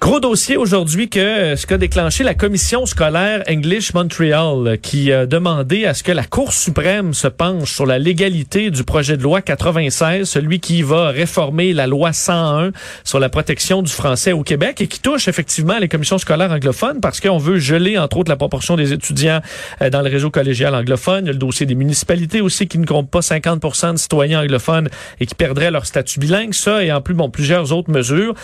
Gros 0.09 0.21
dossier 0.21 0.57
aujourd'hui 0.57 1.11
que 1.11 1.19
euh, 1.19 1.57
ce 1.57 1.67
qu'a 1.67 1.77
déclenché 1.77 2.25
la 2.25 2.33
commission 2.33 2.87
scolaire 2.87 3.43
English 3.47 3.93
Montreal 3.93 4.67
euh, 4.67 4.77
qui 4.77 5.13
a 5.13 5.27
demandé 5.27 5.85
à 5.85 5.93
ce 5.93 6.03
que 6.03 6.13
la 6.13 6.25
Cour 6.25 6.55
suprême 6.55 7.13
se 7.13 7.29
penche 7.29 7.75
sur 7.75 7.85
la 7.85 7.99
légalité 7.99 8.71
du 8.71 8.85
projet 8.85 9.19
de 9.19 9.23
loi 9.23 9.43
96, 9.43 10.27
celui 10.27 10.61
qui 10.61 10.81
va 10.81 11.11
réformer 11.11 11.75
la 11.75 11.87
loi 11.87 12.15
101 12.15 12.71
sur 13.05 13.21
la 13.21 13.29
protection 13.29 13.83
du 13.83 13.93
français 13.93 14.33
au 14.33 14.43
Québec 14.43 14.81
et 14.81 14.87
qui 14.87 14.99
touche 14.99 15.29
effectivement 15.29 15.79
les 15.79 15.89
commissions 15.89 16.17
scolaires 16.17 16.53
anglophones 16.53 17.03
parce 17.03 17.21
qu'on 17.21 17.37
veut 17.37 17.59
geler 17.59 17.99
entre 17.99 18.17
autres 18.17 18.31
la 18.31 18.37
proportion 18.37 18.77
des 18.77 18.95
étudiants 18.95 19.43
euh, 19.83 19.91
dans 19.91 20.01
le 20.01 20.09
réseau 20.09 20.31
collégial 20.31 20.75
anglophone. 20.75 21.25
Il 21.25 21.27
y 21.27 21.31
a 21.31 21.33
le 21.35 21.39
dossier 21.39 21.67
des 21.67 21.75
municipalités 21.75 22.41
aussi 22.41 22.67
qui 22.67 22.79
ne 22.79 22.87
comptent 22.87 23.11
pas 23.11 23.21
50% 23.21 23.93
de 23.93 23.99
citoyens 23.99 24.41
anglophones 24.41 24.89
et 25.21 25.27
qui 25.27 25.35
perdraient 25.35 25.71
leur 25.71 25.85
statut 25.85 26.19
bilingue. 26.19 26.55
Ça 26.55 26.83
et 26.83 26.91
en 26.93 27.03
plus 27.03 27.13
bon 27.13 27.29
plusieurs 27.29 27.75
autres 27.75 27.91
mesures. 27.91 28.35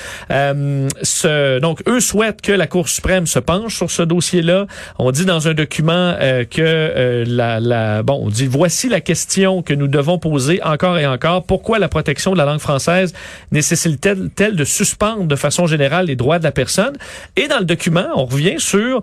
Euh, 1.55 1.61
donc 1.61 1.83
eux 1.89 2.01
souhaitent 2.01 2.43
que 2.43 2.53
la 2.53 2.67
Cour 2.67 2.89
suprême 2.89 3.27
se 3.27 3.39
penche 3.39 3.77
sur 3.77 3.91
ce 3.91 4.03
dossier-là. 4.03 4.67
On 4.99 5.11
dit 5.11 5.25
dans 5.25 5.49
un 5.49 5.55
document 5.55 5.93
euh, 6.21 6.45
que 6.45 6.61
euh, 6.61 7.25
la, 7.27 8.03
bon, 8.03 8.21
on 8.25 8.29
dit 8.29 8.47
voici 8.47 8.89
la 8.89 9.01
question 9.01 9.63
que 9.63 9.75
nous 9.75 9.89
devons 9.89 10.19
poser 10.19 10.63
encore 10.63 10.99
et 10.99 11.07
encore. 11.07 11.45
Pourquoi 11.45 11.79
la 11.79 11.89
protection 11.89 12.33
de 12.33 12.39
la 12.39 12.45
langue 12.45 12.61
française 12.61 13.15
nécessite-t-elle 13.53 14.57
de 14.57 14.65
suspendre 14.65 15.25
de 15.25 15.37
façon 15.37 15.67
générale 15.67 16.07
les 16.07 16.17
droits 16.17 16.39
de 16.39 16.45
la 16.45 16.53
personne? 16.53 16.95
Et 17.37 17.49
dans 17.49 17.59
le 17.59 17.65
document, 17.65 18.07
on 18.15 18.25
revient 18.25 18.57
sur 18.59 19.01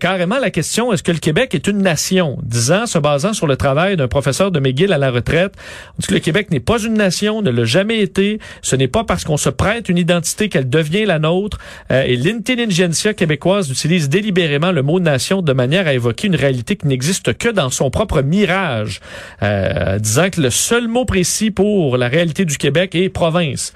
carrément 0.00 0.38
la 0.38 0.50
question 0.50 0.92
est-ce 0.92 1.02
que 1.02 1.12
le 1.12 1.18
Québec 1.18 1.54
est 1.54 1.66
une 1.66 1.78
nation? 1.78 2.38
Disant, 2.42 2.86
se 2.86 2.98
basant 2.98 3.32
sur 3.32 3.46
le 3.46 3.56
travail 3.56 3.96
d'un 3.96 4.08
professeur 4.08 4.50
de 4.50 4.60
McGill 4.60 4.92
à 4.92 4.98
la 4.98 5.10
retraite, 5.10 5.54
on 5.96 6.00
dit 6.00 6.06
que 6.06 6.14
le 6.14 6.20
Québec 6.20 6.50
n'est 6.50 6.60
pas 6.60 6.82
une 6.82 6.94
nation, 6.94 7.42
ne 7.42 7.50
l'a 7.50 7.64
jamais 7.64 8.00
été. 8.00 8.40
Ce 8.62 8.76
n'est 8.76 8.88
pas 8.88 9.04
parce 9.04 9.24
qu'on 9.24 9.36
se 9.36 9.50
prête 9.50 9.88
une 9.88 9.98
identité 9.98 10.48
qu'elle 10.48 10.68
devient 10.68 11.04
la 11.04 11.18
nôtre. 11.18 11.58
Euh, 11.90 12.02
et 12.06 12.16
l'intelligentsia 12.16 13.14
québécoise 13.14 13.70
utilise 13.70 14.08
délibérément 14.08 14.72
le 14.72 14.82
mot 14.82 15.00
nation 15.00 15.42
de 15.42 15.52
manière 15.52 15.86
à 15.86 15.94
évoquer 15.94 16.28
une 16.28 16.36
réalité 16.36 16.76
qui 16.76 16.86
n'existe 16.86 17.36
que 17.36 17.48
dans 17.48 17.70
son 17.70 17.90
propre 17.90 18.22
mirage, 18.22 19.00
euh, 19.42 19.98
disant 19.98 20.30
que 20.30 20.40
le 20.40 20.50
seul 20.50 20.88
mot 20.88 21.04
précis 21.04 21.50
pour 21.50 21.96
la 21.96 22.08
réalité 22.08 22.44
du 22.44 22.56
Québec 22.56 22.94
est 22.94 23.08
province. 23.08 23.74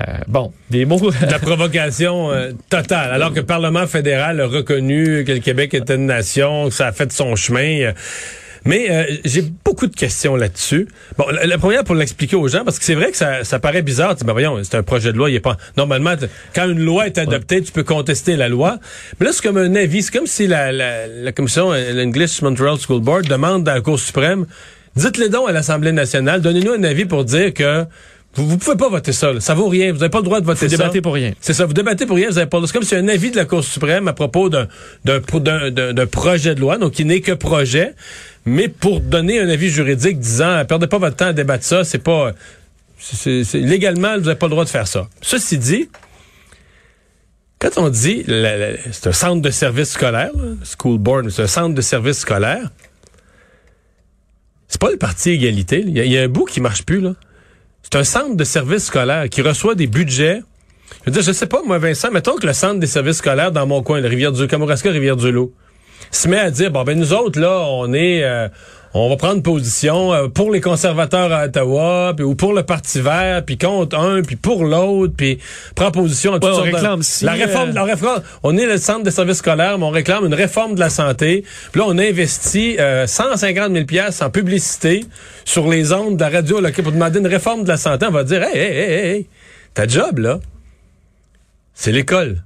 Euh, 0.00 0.02
bon, 0.26 0.52
des 0.70 0.84
mots. 0.84 1.10
la 1.30 1.38
provocation 1.40 2.30
totale. 2.68 3.12
Alors 3.12 3.30
que 3.30 3.40
le 3.40 3.46
Parlement 3.46 3.86
fédéral 3.86 4.40
a 4.40 4.46
reconnu 4.46 5.24
que 5.24 5.32
le 5.32 5.38
Québec 5.38 5.74
était 5.74 5.94
une 5.94 6.06
nation, 6.06 6.68
que 6.68 6.74
ça 6.74 6.88
a 6.88 6.92
fait 6.92 7.12
son 7.12 7.36
chemin. 7.36 7.92
Mais 8.64 8.90
euh, 8.90 9.04
j'ai 9.24 9.42
beaucoup 9.64 9.86
de 9.86 9.94
questions 9.94 10.36
là-dessus. 10.36 10.88
Bon, 11.18 11.24
la, 11.30 11.58
première 11.58 11.84
pour 11.84 11.94
l'expliquer 11.94 12.36
aux 12.36 12.48
gens, 12.48 12.64
parce 12.64 12.78
que 12.78 12.84
c'est 12.84 12.94
vrai 12.94 13.10
que 13.10 13.16
ça, 13.16 13.44
ça 13.44 13.58
paraît 13.58 13.82
bizarre. 13.82 14.16
Ben 14.24 14.32
voyons, 14.32 14.58
c'est 14.62 14.76
un 14.76 14.82
projet 14.82 15.12
de 15.12 15.18
loi, 15.18 15.30
il 15.30 15.36
est 15.36 15.40
pas. 15.40 15.56
Normalement, 15.76 16.14
quand 16.54 16.68
une 16.68 16.80
loi 16.80 17.06
est 17.06 17.18
adoptée, 17.18 17.62
tu 17.62 17.72
peux 17.72 17.82
contester 17.82 18.36
la 18.36 18.48
loi. 18.48 18.78
Mais 19.20 19.26
là, 19.26 19.32
c'est 19.32 19.42
comme 19.42 19.58
un 19.58 19.74
avis. 19.74 20.02
C'est 20.02 20.12
comme 20.12 20.26
si 20.26 20.46
la, 20.46 20.72
la, 20.72 21.06
la 21.06 21.32
commission, 21.32 21.72
euh, 21.72 21.92
l'English 21.92 22.40
Montreal 22.42 22.76
School 22.78 23.02
Board, 23.02 23.26
demande 23.26 23.68
à 23.68 23.74
la 23.74 23.80
Cour 23.80 23.98
suprême, 23.98 24.46
dites-le 24.96 25.28
donc 25.28 25.48
à 25.48 25.52
l'Assemblée 25.52 25.92
nationale, 25.92 26.40
donnez-nous 26.40 26.72
un 26.72 26.84
avis 26.84 27.04
pour 27.04 27.24
dire 27.24 27.52
que 27.52 27.84
vous, 28.36 28.48
vous 28.48 28.58
pouvez 28.58 28.76
pas 28.76 28.88
voter 28.88 29.12
ça. 29.12 29.32
Là. 29.32 29.40
Ça 29.40 29.54
vaut 29.54 29.68
rien. 29.68 29.92
Vous 29.92 29.98
n'avez 29.98 30.10
pas 30.10 30.18
le 30.18 30.24
droit 30.24 30.40
de 30.40 30.46
voter 30.46 30.66
vous 30.66 30.70
ça. 30.70 30.76
Vous 30.76 30.82
débattez 30.82 31.00
pour 31.00 31.14
rien. 31.14 31.32
C'est 31.40 31.52
ça. 31.52 31.66
Vous 31.66 31.72
débattez 31.72 32.06
pour 32.06 32.16
rien. 32.16 32.28
Vous 32.28 32.38
avez 32.38 32.48
pas. 32.48 32.60
C'est 32.66 32.72
comme 32.72 32.82
si 32.82 32.94
un 32.94 33.08
avis 33.08 33.30
de 33.30 33.36
la 33.36 33.44
Cour 33.44 33.62
suprême 33.62 34.08
à 34.08 34.12
propos 34.12 34.48
d'un 34.48 34.66
d'un 35.04 35.20
d'un 35.70 36.06
projet 36.06 36.54
de 36.54 36.60
loi, 36.60 36.78
donc 36.78 36.92
qui 36.92 37.04
n'est 37.04 37.20
que 37.20 37.32
projet, 37.32 37.94
mais 38.44 38.68
pour 38.68 39.00
donner 39.00 39.40
un 39.40 39.48
avis 39.48 39.70
juridique 39.70 40.18
disant 40.18 40.64
perdez 40.66 40.86
pas 40.86 40.98
votre 40.98 41.16
temps 41.16 41.26
à 41.26 41.32
débattre 41.32 41.64
ça. 41.64 41.84
C'est 41.84 41.98
pas. 41.98 42.32
C'est 42.98 43.42
légalement, 43.54 44.14
vous 44.14 44.24
n'avez 44.24 44.38
pas 44.38 44.46
le 44.46 44.50
droit 44.50 44.64
de 44.64 44.70
faire 44.70 44.86
ça. 44.86 45.08
Ceci 45.20 45.58
dit, 45.58 45.90
quand 47.58 47.76
on 47.76 47.90
dit 47.90 48.24
c'est 48.26 49.06
un 49.08 49.12
centre 49.12 49.42
de 49.42 49.50
service 49.50 49.90
scolaire, 49.90 50.32
school 50.64 50.98
board, 50.98 51.28
c'est 51.30 51.42
un 51.42 51.46
centre 51.46 51.74
de 51.74 51.82
service 51.82 52.18
scolaire, 52.18 52.70
c'est 54.68 54.80
pas 54.80 54.90
le 54.90 54.96
parti 54.96 55.30
égalité. 55.30 55.84
Il 55.86 55.96
y, 55.96 56.08
y, 56.08 56.18
a 56.18 56.22
un 56.22 56.28
bout 56.28 56.46
qui 56.46 56.60
marche 56.60 56.84
plus 56.84 57.00
là. 57.00 57.14
C'est 57.82 57.96
un 57.96 58.04
centre 58.04 58.34
de 58.34 58.44
services 58.44 58.86
scolaires 58.86 59.28
qui 59.28 59.42
reçoit 59.42 59.74
des 59.74 59.86
budgets. 59.86 60.42
Je 61.00 61.10
veux 61.10 61.12
dire, 61.12 61.22
je 61.22 61.32
sais 61.32 61.46
pas, 61.46 61.62
moi, 61.64 61.78
Vincent, 61.78 62.10
mettons 62.10 62.36
que 62.36 62.46
le 62.46 62.54
centre 62.54 62.80
des 62.80 62.86
services 62.86 63.18
scolaires 63.18 63.52
dans 63.52 63.66
mon 63.66 63.82
coin, 63.82 64.00
la 64.00 64.08
rivière 64.08 64.32
du 64.32 64.46
Kamouraska, 64.46 64.90
rivière 64.90 65.16
du 65.16 65.30
Loup, 65.30 65.52
se 66.10 66.28
met 66.28 66.38
à 66.38 66.50
dire, 66.50 66.70
bon, 66.70 66.84
ben, 66.84 66.98
nous 66.98 67.12
autres, 67.12 67.40
là, 67.40 67.60
on 67.68 67.92
est, 67.92 68.22
euh, 68.24 68.48
on 68.96 69.08
va 69.08 69.16
prendre 69.16 69.42
position 69.42 70.14
euh, 70.14 70.28
pour 70.28 70.52
les 70.52 70.60
conservateurs 70.60 71.32
à 71.32 71.46
Ottawa, 71.46 72.12
puis 72.16 72.24
ou 72.24 72.36
pour 72.36 72.52
le 72.52 72.62
Parti 72.62 73.00
vert, 73.00 73.44
puis 73.44 73.58
contre 73.58 73.98
un, 73.98 74.22
puis 74.22 74.36
pour 74.36 74.64
l'autre, 74.64 75.14
puis 75.16 75.40
prend 75.74 75.90
position 75.90 76.32
à 76.32 76.38
toutes 76.38 76.50
on 76.50 76.62
réclame 76.62 77.02
si, 77.02 77.24
la 77.24 77.32
réforme, 77.32 77.70
euh, 77.70 77.72
la 77.72 77.82
réforme, 77.82 78.22
on 78.44 78.56
est 78.56 78.66
le 78.66 78.76
centre 78.76 79.02
des 79.02 79.10
services 79.10 79.38
scolaires, 79.38 79.78
mais 79.78 79.84
on 79.84 79.90
réclame 79.90 80.24
une 80.24 80.34
réforme 80.34 80.76
de 80.76 80.80
la 80.80 80.90
santé. 80.90 81.44
Puis 81.72 81.80
là, 81.80 81.86
on 81.88 81.98
investit 81.98 82.76
euh, 82.78 83.08
150 83.08 83.72
000 83.72 83.84
pièces 83.84 84.22
en 84.22 84.30
publicité 84.30 85.04
sur 85.44 85.68
les 85.68 85.92
ondes 85.92 86.16
de 86.16 86.20
la 86.22 86.30
radio 86.30 86.60
là, 86.60 86.70
pour 86.70 86.92
demander 86.92 87.18
une 87.18 87.26
réforme 87.26 87.64
de 87.64 87.68
la 87.68 87.76
santé. 87.76 88.06
On 88.06 88.12
va 88.12 88.22
dire, 88.22 88.44
hey, 88.44 88.56
hey, 88.56 88.76
hey, 88.76 89.10
hey, 89.10 89.26
ta 89.74 89.88
job 89.88 90.18
là, 90.18 90.38
c'est 91.74 91.90
l'école. 91.90 92.44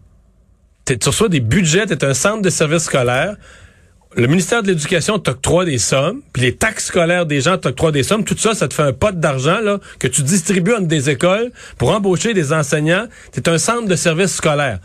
Tu 0.97 1.09
reçois 1.09 1.29
des 1.29 1.41
budgets, 1.41 1.87
t'es 1.87 2.05
un 2.05 2.15
centre 2.15 2.43
de 2.43 2.51
services 2.51 2.85
scolaires 2.85 3.37
le 4.17 4.27
ministère 4.27 4.63
de 4.63 4.69
l'Éducation 4.69 5.19
t'octroie 5.19 5.65
des 5.65 5.79
sommes, 5.79 6.23
puis 6.33 6.43
les 6.43 6.55
taxes 6.55 6.87
scolaires 6.87 7.27
des 7.27 7.41
gens 7.41 7.59
t'octroient 7.59 7.93
des 7.93 8.03
sommes. 8.03 8.25
Tout 8.25 8.37
ça, 8.37 8.55
ça 8.55 8.67
te 8.67 8.75
fait 8.75 8.83
un 8.83 8.93
pot 8.93 9.15
d'argent 9.15 9.61
là 9.61 9.79
que 9.99 10.09
tu 10.09 10.23
distribues 10.23 10.75
entre 10.75 10.87
des 10.87 11.11
écoles 11.11 11.53
pour 11.77 11.91
embaucher 11.91 12.35
des 12.35 12.53
enseignants. 12.53 13.07
C'est 13.33 13.49
un 13.49 13.59
centre 13.59 13.87
de 13.87 13.97
services 13.97 14.35
scolaires. 14.35 14.79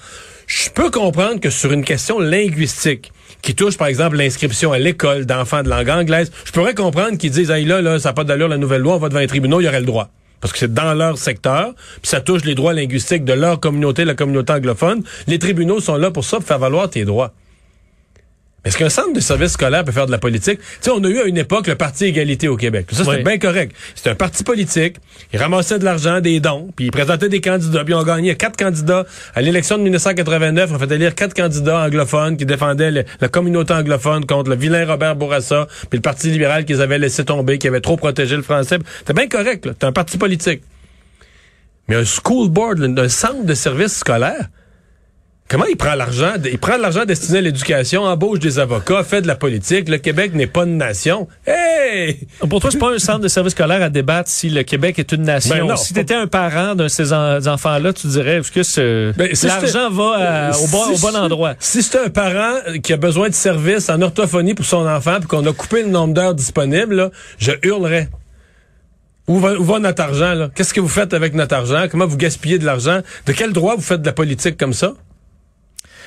Je 0.46 0.70
peux 0.70 0.92
comprendre 0.92 1.40
que 1.40 1.50
sur 1.50 1.72
une 1.72 1.86
question 1.86 2.20
linguistique, 2.20 3.12
qui 3.42 3.56
touche, 3.56 3.78
par 3.78 3.88
exemple, 3.88 4.18
l'inscription 4.18 4.72
à 4.72 4.80
l'école 4.80 5.26
d'enfants 5.26 5.64
de 5.64 5.70
langue 5.70 5.90
anglaise, 5.90 6.32
je 6.46 6.52
pourrais 6.52 6.74
comprendre 6.74 7.18
qu'ils 7.18 7.32
disent, 7.32 7.52
hey, 7.52 7.66
là, 7.66 7.82
là, 7.82 8.00
ça 8.00 8.10
n'a 8.10 8.14
pas 8.14 8.24
d'allure 8.24 8.48
la 8.48 8.58
nouvelle 8.58 8.82
loi, 8.82 8.96
on 8.96 9.00
va 9.00 9.10
devant 9.10 9.20
les 9.20 9.28
tribunaux, 9.28 9.60
il 9.60 9.66
y 9.66 9.68
aurait 9.68 9.82
le 9.82 9.86
droit. 9.86 10.10
Parce 10.44 10.52
que 10.52 10.60
c'est 10.60 10.74
dans 10.74 10.94
leur 10.94 11.18
secteur, 11.18 11.74
puis 12.02 12.10
ça 12.10 12.20
touche 12.20 12.44
les 12.44 12.54
droits 12.54 12.74
linguistiques 12.74 13.24
de 13.24 13.32
leur 13.32 13.62
communauté, 13.62 14.04
la 14.04 14.14
communauté 14.14 14.52
anglophone. 14.52 15.02
Les 15.26 15.40
tribunaux 15.40 15.80
sont 15.80 15.96
là 15.96 16.12
pour 16.12 16.26
ça, 16.26 16.36
pour 16.36 16.46
faire 16.46 16.60
valoir 16.60 16.90
tes 16.90 17.06
droits. 17.06 17.32
Est-ce 18.66 18.78
qu'un 18.78 18.90
centre 18.90 19.12
de 19.12 19.20
service 19.20 19.52
scolaire 19.54 19.84
peut 19.84 19.92
faire 19.92 20.06
de 20.06 20.12
la 20.12 20.18
politique? 20.18 20.60
Tu 20.60 20.66
sais, 20.82 20.92
on 20.92 21.04
a 21.04 21.10
eu 21.10 21.20
à 21.20 21.26
une 21.26 21.38
époque 21.38 21.68
le 21.68 21.76
Parti 21.76 22.06
Égalité 22.06 22.48
au 22.48 22.56
Québec. 22.56 22.88
Ça, 22.94 23.04
c'était 23.04 23.22
bien 23.22 23.38
correct. 23.38 23.76
C'était 23.94 24.12
un 24.12 24.16
parti 24.16 24.46
politique. 24.46 24.96
Il 25.34 25.40
ramassait 25.40 25.80
de 25.80 25.84
l'argent, 25.84 26.22
des 26.22 26.40
dons, 26.40 26.70
puis 26.74 26.86
il 26.86 26.92
présentait 26.92 27.28
des 27.28 27.42
candidats. 27.42 27.84
Puis 27.84 27.94
on 27.94 28.04
gagnait 28.04 28.36
quatre 28.36 28.56
candidats. 28.56 29.06
À 29.36 29.42
l'élection 29.42 29.78
de 29.78 29.84
1989, 29.84 30.72
on 30.74 30.80
fait 30.80 30.92
élire 30.92 31.14
quatre 31.14 31.34
candidats 31.34 31.80
anglophones 31.80 32.38
qui 32.38 32.46
défendaient 32.46 33.06
la 33.20 33.28
communauté 33.28 33.74
anglophone 33.74 34.26
contre 34.26 34.50
le 34.50 34.56
vilain 34.56 34.86
Robert 34.86 35.18
Bourassa, 35.18 35.68
puis 35.90 35.98
le 35.98 36.02
Parti 36.02 36.30
libéral 36.30 36.64
qu'ils 36.64 36.82
avaient 36.82 37.00
laissé 37.00 37.26
tomber, 37.26 37.58
qui 37.58 37.68
avait 37.68 37.82
trop 37.82 37.98
protégé 37.98 38.38
le 38.38 38.44
français. 38.44 38.80
C'était 39.00 39.14
bien 39.14 39.28
correct. 39.28 39.66
C'était 39.68 39.86
un 39.86 39.92
parti 39.92 40.18
politique. 40.18 40.62
Mais 41.90 41.98
un 41.98 42.06
school 42.06 42.50
board, 42.50 42.80
un 42.82 43.10
centre 43.10 43.44
de 43.44 43.54
service 43.54 43.98
scolaire, 43.98 44.48
Comment 45.54 45.66
il 45.66 45.78
prend 45.78 45.94
l'argent? 45.94 46.34
Il 46.46 46.58
prend 46.58 46.78
l'argent 46.78 47.06
destiné 47.06 47.38
à 47.38 47.42
l'éducation, 47.42 48.06
embauche 48.06 48.40
des 48.40 48.58
avocats, 48.58 49.04
fait 49.04 49.22
de 49.22 49.28
la 49.28 49.36
politique. 49.36 49.88
Le 49.88 50.00
Québec 50.00 50.34
n'est 50.34 50.48
pas 50.48 50.64
une 50.64 50.78
nation. 50.78 51.28
Hey! 51.46 52.28
Pour 52.50 52.60
toi, 52.60 52.72
c'est 52.72 52.80
pas 52.80 52.92
un 52.92 52.98
centre 52.98 53.20
de 53.20 53.28
service 53.28 53.54
scolaire 53.54 53.84
à 53.84 53.90
débattre 53.90 54.32
si 54.32 54.50
le 54.50 54.64
Québec 54.64 54.98
est 54.98 55.12
une 55.12 55.22
nation. 55.22 55.68
Ben 55.68 55.76
si 55.76 55.94
tu 55.94 56.00
étais 56.00 56.16
un 56.16 56.26
parent 56.26 56.74
d'un 56.74 56.86
de 56.86 56.88
ces 56.88 57.14
enfants-là, 57.14 57.94
tu 57.94 58.08
dirais 58.08 58.38
est-ce 58.38 58.52
que 58.52 59.14
ben, 59.16 59.30
l'argent 59.44 59.92
va 59.92 60.58
au, 60.60 60.68
bon, 60.70 60.92
au 60.92 60.98
bon 60.98 61.16
endroit? 61.16 61.54
Si 61.60 61.84
c'est 61.84 62.00
un 62.00 62.10
parent 62.10 62.56
qui 62.82 62.92
a 62.92 62.98
besoin 62.98 63.30
de 63.30 63.36
services 63.36 63.92
en 63.92 64.02
orthophonie 64.02 64.56
pour 64.56 64.66
son 64.66 64.88
enfant 64.88 65.20
puis 65.20 65.28
qu'on 65.28 65.46
a 65.46 65.54
coupé 65.54 65.84
le 65.84 65.90
nombre 65.90 66.16
d'heures 66.16 66.34
disponibles, 66.34 67.12
je 67.38 67.52
hurlerais. 67.62 68.10
Où 69.28 69.38
va, 69.38 69.54
où 69.54 69.64
va, 69.64 69.78
notre 69.78 70.02
argent, 70.02 70.50
Qu'est-ce 70.56 70.74
que 70.74 70.82
vous 70.82 70.90
faites 70.90 71.14
avec 71.14 71.36
notre 71.36 71.54
argent? 71.54 71.86
Comment 71.92 72.08
vous 72.08 72.18
gaspillez 72.18 72.58
de 72.58 72.66
l'argent? 72.66 73.02
De 73.28 73.34
quel 73.34 73.54
droit 73.54 73.76
vous 73.76 73.84
faites 73.84 74.02
de 74.02 74.08
la 74.08 74.14
politique 74.14 74.58
comme 74.58 74.74
ça? 74.74 74.96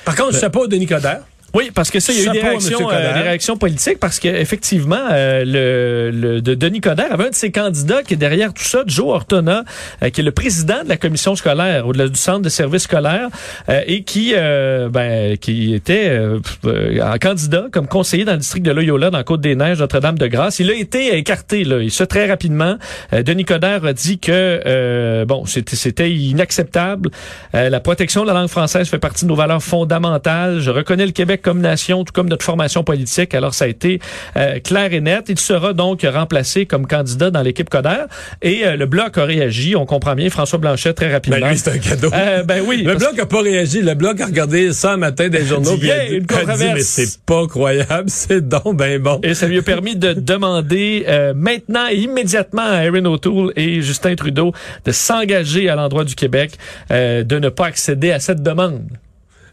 Par 0.07 0.15
contre, 0.15 0.31
ben, 0.31 0.39
chapeau 0.39 0.67
de 0.67 0.77
Nicodère. 0.77 1.19
Oui, 1.53 1.71
parce 1.73 1.89
que 1.89 1.99
ça, 1.99 2.11
il 2.11 2.19
y 2.19 2.27
a 2.27 2.29
eu 2.29 2.33
des 2.33 2.41
réactions, 2.41 2.91
euh, 2.91 3.13
des 3.13 3.21
réactions 3.21 3.57
politiques 3.57 3.99
parce 3.99 4.19
qu'effectivement, 4.19 4.97
euh, 5.11 5.43
le, 5.45 6.11
le, 6.11 6.41
de 6.41 6.53
Denis 6.55 6.81
Coderre 6.81 7.11
avait 7.11 7.27
un 7.27 7.29
de 7.29 7.35
ses 7.35 7.51
candidats 7.51 8.03
qui 8.03 8.15
est 8.15 8.17
derrière 8.17 8.53
tout 8.53 8.63
ça, 8.63 8.83
Joe 8.85 9.07
Ortona, 9.07 9.63
euh, 10.03 10.09
qui 10.09 10.21
est 10.21 10.23
le 10.25 10.31
président 10.31 10.83
de 10.83 10.89
la 10.89 10.97
commission 10.97 11.35
scolaire 11.35 11.87
ou 11.87 11.93
du 11.93 12.15
centre 12.15 12.41
de 12.41 12.49
services 12.49 12.83
scolaires 12.83 13.29
euh, 13.69 13.81
et 13.87 14.03
qui, 14.03 14.33
ben, 14.91 15.37
qui 15.37 15.73
était 15.73 16.11
un 17.01 17.17
candidat 17.17 17.67
comme 17.71 17.87
conseiller 17.87 18.25
dans 18.25 18.33
le 18.33 18.39
district 18.39 18.65
de 18.65 18.71
Loyola 18.71 19.09
dans 19.09 19.23
Côte-des-Neiges, 19.23 19.79
Notre-Dame-de-Grâce. 19.79 20.59
Il 20.59 20.69
a 20.69 20.75
été 20.75 21.15
écarté 21.17 21.63
là, 21.63 21.81
il 21.81 21.91
se 21.91 22.03
très 22.03 22.27
rapidement. 22.27 22.77
Denis 23.11 23.45
Coderre 23.45 23.85
a 23.85 23.93
dit 23.93 24.19
que 24.19 25.23
bon, 25.25 25.45
c'était 25.45 26.11
inacceptable. 26.11 27.09
la 27.53 27.79
protection 27.79 28.23
de 28.23 28.27
la 28.27 28.33
langue 28.33 28.49
française 28.49 28.87
fait 28.87 28.99
partie 28.99 29.25
de 29.25 29.29
nos 29.29 29.35
valeurs 29.35 29.63
fondamentales. 29.63 30.59
Je 30.59 30.71
reconnais 30.71 31.05
le 31.05 31.11
Québec 31.11 31.36
comme 31.37 31.59
nation, 31.59 32.03
tout 32.03 32.13
comme 32.13 32.29
notre 32.29 32.45
formation 32.45 32.83
politique. 32.83 33.33
Alors, 33.33 33.53
ça 33.53 33.65
a 33.65 33.67
été 33.67 33.99
euh, 34.35 34.59
clair 34.59 34.93
et 34.93 35.01
net. 35.01 35.25
Il 35.29 35.39
sera 35.39 35.73
donc 35.73 36.01
remplacé 36.03 36.65
comme 36.65 36.87
candidat 36.87 37.31
dans 37.31 37.41
l'équipe 37.41 37.69
Coder. 37.69 38.05
Et 38.41 38.65
euh, 38.65 38.75
le 38.75 38.85
Bloc 38.85 39.17
a 39.17 39.25
réagi. 39.25 39.75
On 39.75 39.85
comprend 39.85 40.15
bien 40.15 40.29
François 40.29 40.59
Blanchet 40.59 40.93
très 40.93 41.11
rapidement. 41.11 41.39
Ben 41.39 41.49
lui, 41.49 41.57
c'est 41.57 41.71
un 41.71 41.77
cadeau. 41.77 42.09
Euh, 42.13 42.43
ben 42.43 42.63
oui. 42.65 42.83
Le 42.83 42.95
Bloc 42.95 43.17
a 43.19 43.25
pas 43.25 43.41
réagi. 43.41 43.81
Le 43.81 43.93
Bloc 43.93 44.19
a 44.21 44.25
regardé 44.25 44.73
ça 44.73 44.93
un 44.93 44.97
matin 44.97 45.29
des 45.29 45.45
journaux. 45.45 45.77
Dit, 45.77 45.91
a 45.91 46.05
dit, 46.05 46.15
une 46.15 46.27
controverse. 46.27 46.73
mais 46.73 46.81
c'est 46.81 47.19
pas 47.21 47.47
croyable. 47.47 48.05
C'est 48.07 48.47
donc 48.47 48.77
ben 48.77 49.01
bon. 49.01 49.19
Et 49.23 49.33
ça 49.33 49.47
lui 49.47 49.59
a 49.59 49.61
permis 49.61 49.95
de 49.95 50.13
demander 50.17 51.05
maintenant 51.35 51.87
et 51.89 51.95
immédiatement 51.95 52.63
à 52.63 52.83
Erin 52.83 53.05
O'Toole 53.05 53.53
et 53.55 53.81
Justin 53.81 54.15
Trudeau 54.15 54.53
de 54.85 54.91
s'engager 54.91 55.69
à 55.69 55.75
l'endroit 55.75 56.03
du 56.03 56.15
Québec, 56.15 56.53
de 56.89 57.39
ne 57.39 57.49
pas 57.49 57.67
accéder 57.67 58.11
à 58.11 58.19
cette 58.19 58.41
demande. 58.41 58.81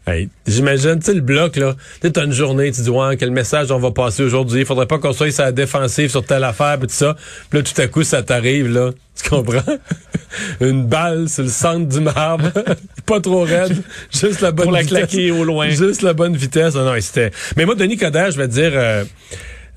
Hey, 0.07 0.29
J'imagine, 0.45 0.99
tu 0.99 1.05
sais, 1.05 1.13
le 1.15 1.21
bloc, 1.21 1.55
là, 1.55 1.75
tu 2.01 2.11
as 2.19 2.23
une 2.23 2.31
journée, 2.31 2.71
tu 2.71 2.81
dis, 2.81 2.89
ouais, 2.91 3.17
quel 3.17 3.31
message 3.31 3.71
on 3.71 3.79
va 3.79 3.89
passer 3.89 4.21
aujourd'hui, 4.21 4.59
il 4.59 4.65
faudrait 4.65 4.85
pas 4.85 4.99
qu'on 4.99 5.13
soit 5.13 5.31
sur 5.31 5.43
la 5.43 5.51
défensive 5.51 6.11
sur 6.11 6.23
telle 6.23 6.43
affaire, 6.43 6.77
pis 6.79 6.85
tout 6.85 6.93
ça. 6.93 7.15
Puis 7.49 7.57
là, 7.59 7.63
tout 7.63 7.81
à 7.81 7.87
coup, 7.87 8.03
ça 8.03 8.21
t'arrive, 8.21 8.67
là. 8.71 8.91
Tu 9.21 9.29
comprends? 9.29 9.63
une 10.61 10.85
balle 10.85 11.27
sur 11.27 11.41
le 11.43 11.49
centre 11.49 11.87
du 11.87 12.01
marbre. 12.01 12.51
pas 13.07 13.19
trop 13.19 13.43
raide, 13.45 13.81
juste 14.13 14.41
la 14.41 14.51
bonne 14.51 14.65
Pour 14.65 14.73
la 14.73 14.81
vitesse. 14.81 14.97
claquer 15.09 15.31
au 15.31 15.43
loin. 15.43 15.69
Juste 15.69 16.03
la 16.03 16.13
bonne 16.13 16.35
vitesse. 16.35 16.73
Ah 16.75 16.83
non, 16.83 16.93
c'était. 17.01 17.31
Mais 17.57 17.65
moi, 17.65 17.73
Denis 17.75 17.97
Coderre, 17.97 18.29
je 18.31 18.37
vais 18.37 18.47
te 18.47 18.53
dire. 18.53 18.71
euh, 18.75 19.03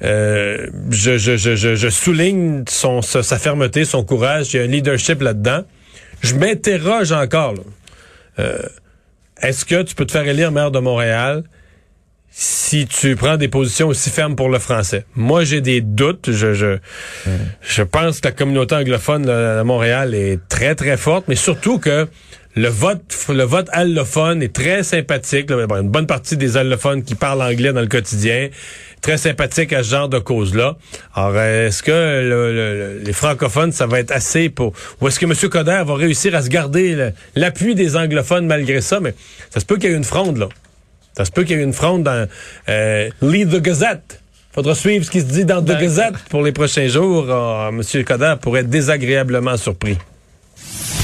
euh, 0.04 0.66
je, 0.90 1.16
je, 1.18 1.36
je, 1.36 1.56
je, 1.56 1.74
je 1.74 1.88
souligne 1.88 2.64
son, 2.68 3.00
sa, 3.02 3.22
sa 3.22 3.38
fermeté, 3.38 3.84
son 3.84 4.04
courage. 4.04 4.52
Il 4.52 4.56
y 4.58 4.60
a 4.60 4.64
un 4.64 4.66
leadership 4.66 5.22
là-dedans. 5.22 5.62
Je 6.20 6.34
m'interroge 6.34 7.12
encore. 7.12 7.54
là. 7.54 7.60
Euh, 8.40 8.58
Est-ce 9.42 9.64
que 9.64 9.82
tu 9.82 9.94
peux 9.94 10.04
te 10.04 10.12
faire 10.12 10.26
élire 10.26 10.52
maire 10.52 10.70
de 10.70 10.78
Montréal 10.78 11.44
si 12.30 12.86
tu 12.86 13.16
prends 13.16 13.36
des 13.36 13.48
positions 13.48 13.88
aussi 13.88 14.10
fermes 14.10 14.36
pour 14.36 14.48
le 14.48 14.58
français? 14.58 15.04
Moi, 15.14 15.44
j'ai 15.44 15.60
des 15.60 15.80
doutes. 15.80 16.30
Je, 16.30 16.54
je, 16.54 16.78
je 17.62 17.82
pense 17.82 18.20
que 18.20 18.28
la 18.28 18.32
communauté 18.32 18.74
anglophone 18.74 19.26
là, 19.26 19.60
à 19.60 19.64
Montréal 19.64 20.14
est 20.14 20.40
très, 20.48 20.74
très 20.74 20.96
forte, 20.96 21.24
mais 21.28 21.36
surtout 21.36 21.78
que 21.78 22.08
le 22.58 22.68
vote, 22.68 23.02
le 23.28 23.44
vote 23.44 23.68
allophone 23.72 24.42
est 24.42 24.52
très 24.52 24.82
sympathique. 24.82 25.48
là. 25.50 25.56
Une 25.80 25.88
bonne 25.90 26.06
partie 26.06 26.36
des 26.36 26.56
allophones 26.56 27.02
qui 27.04 27.14
parlent 27.14 27.42
anglais 27.42 27.72
dans 27.72 27.80
le 27.80 27.86
quotidien, 27.86 28.48
très 29.00 29.16
sympathique 29.16 29.72
à 29.72 29.82
ce 29.84 29.90
genre 29.90 30.08
de 30.08 30.18
cause-là. 30.18 30.76
Alors, 31.14 31.38
est-ce 31.40 31.82
que 31.82 31.90
le- 31.92 32.52
le- 32.52 32.74
le- 32.74 32.98
les 33.04 33.12
francophones, 33.12 33.70
ça 33.72 33.86
va 33.86 34.00
être 34.00 34.10
assez 34.10 34.48
pour... 34.48 34.72
Ou 35.00 35.08
est-ce 35.08 35.20
que 35.20 35.26
M. 35.26 35.34
Coder 35.50 35.82
va 35.86 35.94
réussir 35.94 36.34
à 36.34 36.42
se 36.42 36.48
garder 36.48 37.10
l'appui 37.36 37.74
des 37.74 37.96
anglophones 37.96 38.46
malgré 38.46 38.80
ça? 38.80 38.98
Mais 39.00 39.14
ça 39.50 39.60
se 39.60 39.64
peut 39.64 39.76
qu'il 39.76 39.90
y 39.90 39.92
ait 39.92 39.96
une 39.96 40.04
fronde, 40.04 40.38
là. 40.38 40.48
Ça 41.16 41.24
se 41.24 41.30
peut 41.30 41.44
qu'il 41.44 41.56
y 41.56 41.60
ait 41.60 41.64
une 41.64 41.72
fronde 41.72 42.02
dans 42.04 42.26
euh, 42.68 43.08
Lead 43.22 43.50
the 43.50 43.60
Gazette. 43.62 44.20
Faudra 44.52 44.74
suivre 44.74 45.04
ce 45.04 45.10
qui 45.10 45.20
se 45.20 45.26
dit 45.26 45.44
dans 45.44 45.60
The 45.62 45.66
D'accord. 45.66 45.82
Gazette 45.82 46.14
pour 46.30 46.42
les 46.42 46.52
prochains 46.52 46.88
jours. 46.88 47.26
Ah, 47.30 47.70
M. 47.70 47.82
Coder 48.04 48.34
pourrait 48.40 48.60
être 48.62 48.70
désagréablement 48.70 49.56
surpris. 49.56 49.96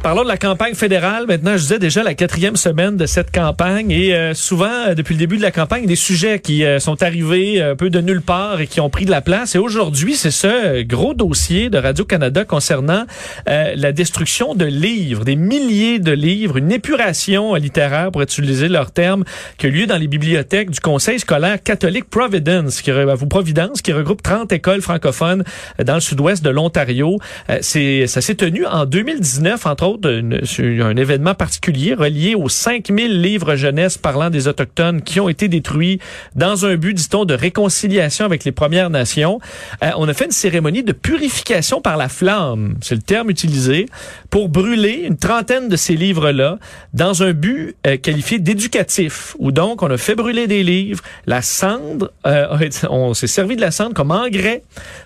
Parlons 0.00 0.22
de 0.22 0.28
la 0.28 0.36
campagne 0.36 0.74
fédérale. 0.74 1.26
Maintenant, 1.26 1.56
je 1.56 1.62
disais 1.62 1.78
déjà 1.80 2.04
la 2.04 2.14
quatrième 2.14 2.54
semaine 2.54 2.96
de 2.96 3.04
cette 3.04 3.32
campagne 3.32 3.90
et 3.90 4.14
euh, 4.14 4.32
souvent, 4.32 4.70
euh, 4.88 4.94
depuis 4.94 5.14
le 5.14 5.18
début 5.18 5.38
de 5.38 5.42
la 5.42 5.50
campagne, 5.50 5.86
des 5.86 5.96
sujets 5.96 6.38
qui 6.38 6.64
euh, 6.64 6.78
sont 6.78 7.02
arrivés 7.02 7.60
un 7.60 7.74
peu 7.74 7.90
de 7.90 8.00
nulle 8.00 8.22
part 8.22 8.60
et 8.60 8.68
qui 8.68 8.80
ont 8.80 8.90
pris 8.90 9.06
de 9.06 9.10
la 9.10 9.22
place. 9.22 9.56
Et 9.56 9.58
aujourd'hui, 9.58 10.14
c'est 10.14 10.30
ce 10.30 10.46
euh, 10.46 10.84
gros 10.84 11.14
dossier 11.14 11.68
de 11.68 11.78
Radio-Canada 11.78 12.44
concernant 12.44 13.06
euh, 13.48 13.72
la 13.74 13.90
destruction 13.90 14.54
de 14.54 14.66
livres, 14.66 15.24
des 15.24 15.34
milliers 15.34 15.98
de 15.98 16.12
livres, 16.12 16.58
une 16.58 16.70
épuration 16.70 17.56
euh, 17.56 17.58
littéraire, 17.58 18.12
pour 18.12 18.22
utiliser 18.22 18.68
leur 18.68 18.92
terme, 18.92 19.24
qui 19.58 19.66
a 19.66 19.68
lieu 19.68 19.86
dans 19.86 19.98
les 19.98 20.06
bibliothèques 20.06 20.70
du 20.70 20.78
Conseil 20.78 21.18
scolaire 21.18 21.60
catholique 21.60 22.08
Providence, 22.08 22.82
qui, 22.82 22.92
vous, 22.92 23.26
Providence, 23.26 23.82
qui 23.82 23.92
regroupe 23.92 24.22
30 24.22 24.52
écoles 24.52 24.80
francophones 24.80 25.42
euh, 25.80 25.84
dans 25.84 25.94
le 25.94 26.00
sud-ouest 26.00 26.44
de 26.44 26.50
l'Ontario. 26.50 27.18
Euh, 27.50 27.58
c'est, 27.62 28.06
ça 28.06 28.20
s'est 28.20 28.36
tenu 28.36 28.64
en 28.64 28.86
2019, 28.86 29.66
entre 29.66 29.87
autres, 29.88 30.08
un 30.08 30.96
événement 30.96 31.34
particulier 31.34 31.94
relié 31.94 32.34
aux 32.34 32.48
5000 32.48 33.20
livres 33.20 33.56
jeunesse 33.56 33.98
parlant 33.98 34.30
des 34.30 34.48
Autochtones 34.48 35.02
qui 35.02 35.20
ont 35.20 35.28
été 35.28 35.48
détruits 35.48 35.98
dans 36.34 36.66
un 36.66 36.76
but, 36.76 36.94
dit-on, 36.94 37.24
de 37.24 37.34
réconciliation 37.34 38.24
avec 38.24 38.44
les 38.44 38.52
Premières 38.52 38.90
Nations. 38.90 39.40
Euh, 39.82 39.90
on 39.96 40.08
a 40.08 40.14
fait 40.14 40.26
une 40.26 40.30
cérémonie 40.30 40.82
de 40.82 40.92
purification 40.92 41.80
par 41.80 41.96
la 41.96 42.08
flamme, 42.08 42.76
c'est 42.80 42.94
le 42.94 43.02
terme 43.02 43.30
utilisé, 43.30 43.86
pour 44.30 44.48
brûler 44.48 45.04
une 45.06 45.16
trentaine 45.16 45.68
de 45.68 45.76
ces 45.76 45.96
livres-là 45.96 46.58
dans 46.94 47.22
un 47.22 47.32
but 47.32 47.76
euh, 47.86 47.96
qualifié 47.96 48.38
d'éducatif, 48.38 49.34
où 49.38 49.52
donc 49.52 49.82
on 49.82 49.90
a 49.90 49.96
fait 49.96 50.14
brûler 50.14 50.46
des 50.46 50.62
livres, 50.62 51.02
la 51.26 51.42
cendre, 51.42 52.12
euh, 52.26 52.68
on 52.90 53.14
s'est 53.14 53.26
servi 53.26 53.56
de 53.56 53.60
la 53.60 53.70
cendre 53.70 53.94
comme 53.94 54.10
engrais 54.10 54.62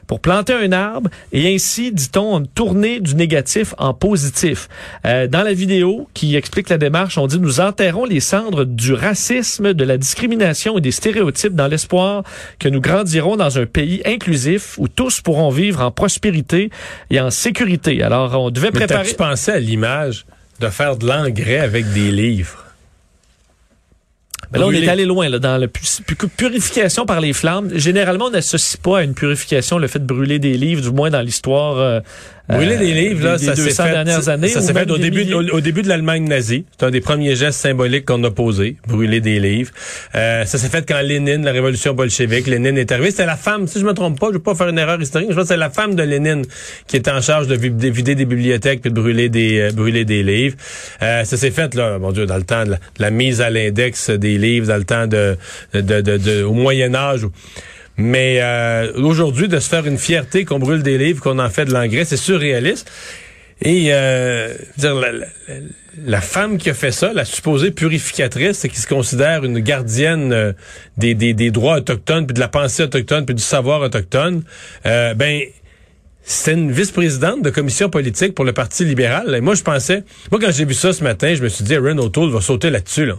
pour 0.06 0.20
planter 0.20 0.54
un 0.54 0.72
arbre 0.72 1.10
et 1.32 1.54
ainsi, 1.54 1.92
dit-on, 1.92 2.44
tourner 2.44 3.00
du 3.00 3.14
négatif 3.14 3.74
en 3.78 3.94
positif. 3.94 4.68
Euh, 5.04 5.26
dans 5.26 5.42
la 5.42 5.52
vidéo 5.52 6.08
qui 6.14 6.36
explique 6.36 6.68
la 6.68 6.78
démarche, 6.78 7.18
on 7.18 7.26
dit 7.26 7.38
nous 7.38 7.60
enterrons 7.60 8.04
les 8.04 8.20
cendres 8.20 8.64
du 8.64 8.92
racisme, 8.92 9.72
de 9.74 9.84
la 9.84 9.98
discrimination 9.98 10.78
et 10.78 10.80
des 10.80 10.90
stéréotypes 10.92 11.54
dans 11.54 11.66
l'espoir 11.68 12.24
que 12.58 12.68
nous 12.68 12.80
grandirons 12.80 13.36
dans 13.36 13.58
un 13.58 13.66
pays 13.66 14.02
inclusif 14.04 14.76
où 14.78 14.88
tous 14.88 15.20
pourront 15.20 15.50
vivre 15.50 15.80
en 15.82 15.90
prospérité 15.90 16.70
et 17.10 17.20
en 17.20 17.30
sécurité. 17.30 18.02
Alors, 18.02 18.40
on 18.40 18.50
devait 18.50 18.68
Mais 18.72 18.80
préparer... 18.86 19.04
t'as-tu 19.04 19.16
pensé 19.16 19.50
à 19.52 19.58
l'image 19.58 20.24
de 20.60 20.68
faire 20.68 20.96
de 20.96 21.06
l'engrais 21.06 21.58
avec 21.58 21.92
des 21.92 22.10
livres? 22.10 22.58
Mais 24.52 24.58
là, 24.58 24.66
on 24.66 24.70
est 24.72 24.86
allé 24.86 25.06
loin 25.06 25.30
là, 25.30 25.38
dans 25.38 25.56
la 25.56 25.66
pu- 25.66 25.80
pu- 26.06 26.28
purification 26.28 27.06
par 27.06 27.22
les 27.22 27.32
flammes. 27.32 27.70
Généralement, 27.74 28.26
on 28.26 28.30
n'associe 28.30 28.76
pas 28.76 28.98
à 28.98 29.02
une 29.02 29.14
purification 29.14 29.78
le 29.78 29.86
fait 29.88 30.00
de 30.00 30.04
brûler 30.04 30.38
des 30.38 30.58
livres, 30.58 30.82
du 30.82 30.90
moins 30.90 31.08
dans 31.08 31.22
l'histoire. 31.22 31.78
euh, 31.78 32.00
Brûler 32.56 32.74
euh, 32.76 32.78
des 32.78 32.92
livres, 32.94 33.24
là, 33.24 33.36
des- 33.38 33.44
ça 33.46 33.56
s'est 33.56 33.62
200 33.64 33.84
fait, 33.84 33.90
dernières 33.90 34.28
années. 34.28 34.48
ça 34.48 34.60
s'est 34.60 34.72
fait 34.72 34.90
au 34.90 34.98
début, 34.98 35.20
milliers. 35.24 35.34
au, 35.34 35.56
au 35.56 35.60
début 35.60 35.82
de 35.82 35.88
l'Allemagne 35.88 36.24
nazie. 36.28 36.64
C'est 36.78 36.86
un 36.86 36.90
des 36.90 37.00
premiers 37.00 37.34
gestes 37.36 37.60
symboliques 37.60 38.04
qu'on 38.04 38.22
a 38.24 38.30
posés, 38.30 38.76
brûler 38.88 39.20
des 39.20 39.38
livres. 39.40 39.70
Euh, 40.14 40.44
ça 40.44 40.58
s'est 40.58 40.68
fait 40.68 40.84
quand 40.86 41.00
Lénine, 41.00 41.44
la 41.44 41.52
révolution 41.52 41.94
bolchevique, 41.94 42.46
Lénine 42.46 42.76
est 42.78 42.90
arrivé. 42.92 43.10
C'était 43.10 43.26
la 43.26 43.36
femme, 43.36 43.66
si 43.66 43.80
je 43.80 43.84
me 43.84 43.92
trompe 43.94 44.18
pas, 44.20 44.28
je 44.28 44.34
veux 44.34 44.38
pas 44.42 44.54
faire 44.54 44.68
une 44.68 44.78
erreur 44.78 45.00
historique, 45.00 45.28
je 45.30 45.34
pense 45.34 45.44
que 45.44 45.48
c'est 45.48 45.56
la 45.56 45.70
femme 45.70 45.94
de 45.94 46.02
Lénine 46.02 46.44
qui 46.86 46.96
était 46.96 47.10
en 47.10 47.20
charge 47.20 47.46
de, 47.48 47.56
vi- 47.56 47.70
de 47.70 47.88
vider 47.88 48.14
des 48.14 48.24
bibliothèques 48.24 48.80
puis 48.82 48.90
de 48.90 48.94
brûler 49.00 49.28
des, 49.28 49.60
euh, 49.60 49.70
brûler 49.72 50.04
des 50.04 50.22
livres. 50.22 50.56
Euh, 51.02 51.24
ça 51.24 51.36
s'est 51.36 51.50
fait, 51.50 51.74
là, 51.74 51.98
mon 51.98 52.12
Dieu, 52.12 52.26
dans 52.26 52.36
le 52.36 52.42
temps 52.44 52.64
de 52.64 52.70
la, 52.72 52.76
de 52.76 52.82
la 53.00 53.10
mise 53.10 53.40
à 53.40 53.50
l'index 53.50 54.10
des 54.10 54.38
livres, 54.38 54.66
dans 54.68 54.76
le 54.76 54.84
temps 54.84 55.06
de, 55.06 55.36
de, 55.74 55.80
de, 56.00 56.16
de- 56.16 56.42
au 56.42 56.52
Moyen 56.52 56.94
Âge. 56.94 57.22
Mais 57.96 58.38
euh, 58.40 58.92
aujourd'hui, 58.94 59.48
de 59.48 59.58
se 59.58 59.68
faire 59.68 59.86
une 59.86 59.98
fierté 59.98 60.44
qu'on 60.44 60.58
brûle 60.58 60.82
des 60.82 60.96
livres, 60.98 61.22
qu'on 61.22 61.38
en 61.38 61.50
fait 61.50 61.66
de 61.66 61.72
l'engrais, 61.72 62.04
c'est 62.04 62.16
surréaliste. 62.16 62.90
Et 63.60 63.88
euh, 63.92 64.54
dire, 64.78 64.94
la, 64.94 65.12
la- 65.12 65.26
la 66.04 66.22
femme 66.22 66.56
qui 66.56 66.70
a 66.70 66.74
fait 66.74 66.90
ça, 66.90 67.12
la 67.12 67.26
supposée 67.26 67.70
purificatrice, 67.70 68.66
qui 68.66 68.80
se 68.80 68.86
considère 68.86 69.44
une 69.44 69.58
gardienne 69.58 70.32
euh, 70.32 70.52
des, 70.96 71.14
des, 71.14 71.34
des 71.34 71.50
droits 71.50 71.76
autochtones, 71.76 72.26
puis 72.26 72.32
de 72.34 72.40
la 72.40 72.48
pensée 72.48 72.82
autochtone, 72.84 73.26
puis 73.26 73.34
du 73.34 73.42
savoir 73.42 73.82
autochtone, 73.82 74.42
euh, 74.86 75.12
ben 75.12 75.42
c'est 76.22 76.52
une 76.54 76.72
vice-présidente 76.72 77.42
de 77.42 77.50
commission 77.50 77.90
politique 77.90 78.34
pour 78.34 78.44
le 78.46 78.52
Parti 78.54 78.84
libéral. 78.86 79.34
Et 79.34 79.40
moi, 79.42 79.54
je 79.54 79.62
pensais, 79.62 80.02
moi, 80.30 80.40
quand 80.40 80.50
j'ai 80.50 80.64
vu 80.64 80.72
ça 80.72 80.92
ce 80.94 81.04
matin, 81.04 81.34
je 81.34 81.42
me 81.42 81.48
suis 81.48 81.62
dit, 81.64 81.74
Aaron 81.74 81.98
O'Toole 81.98 82.30
va 82.30 82.40
sauter 82.40 82.70
là-dessus. 82.70 83.04
Là. 83.06 83.14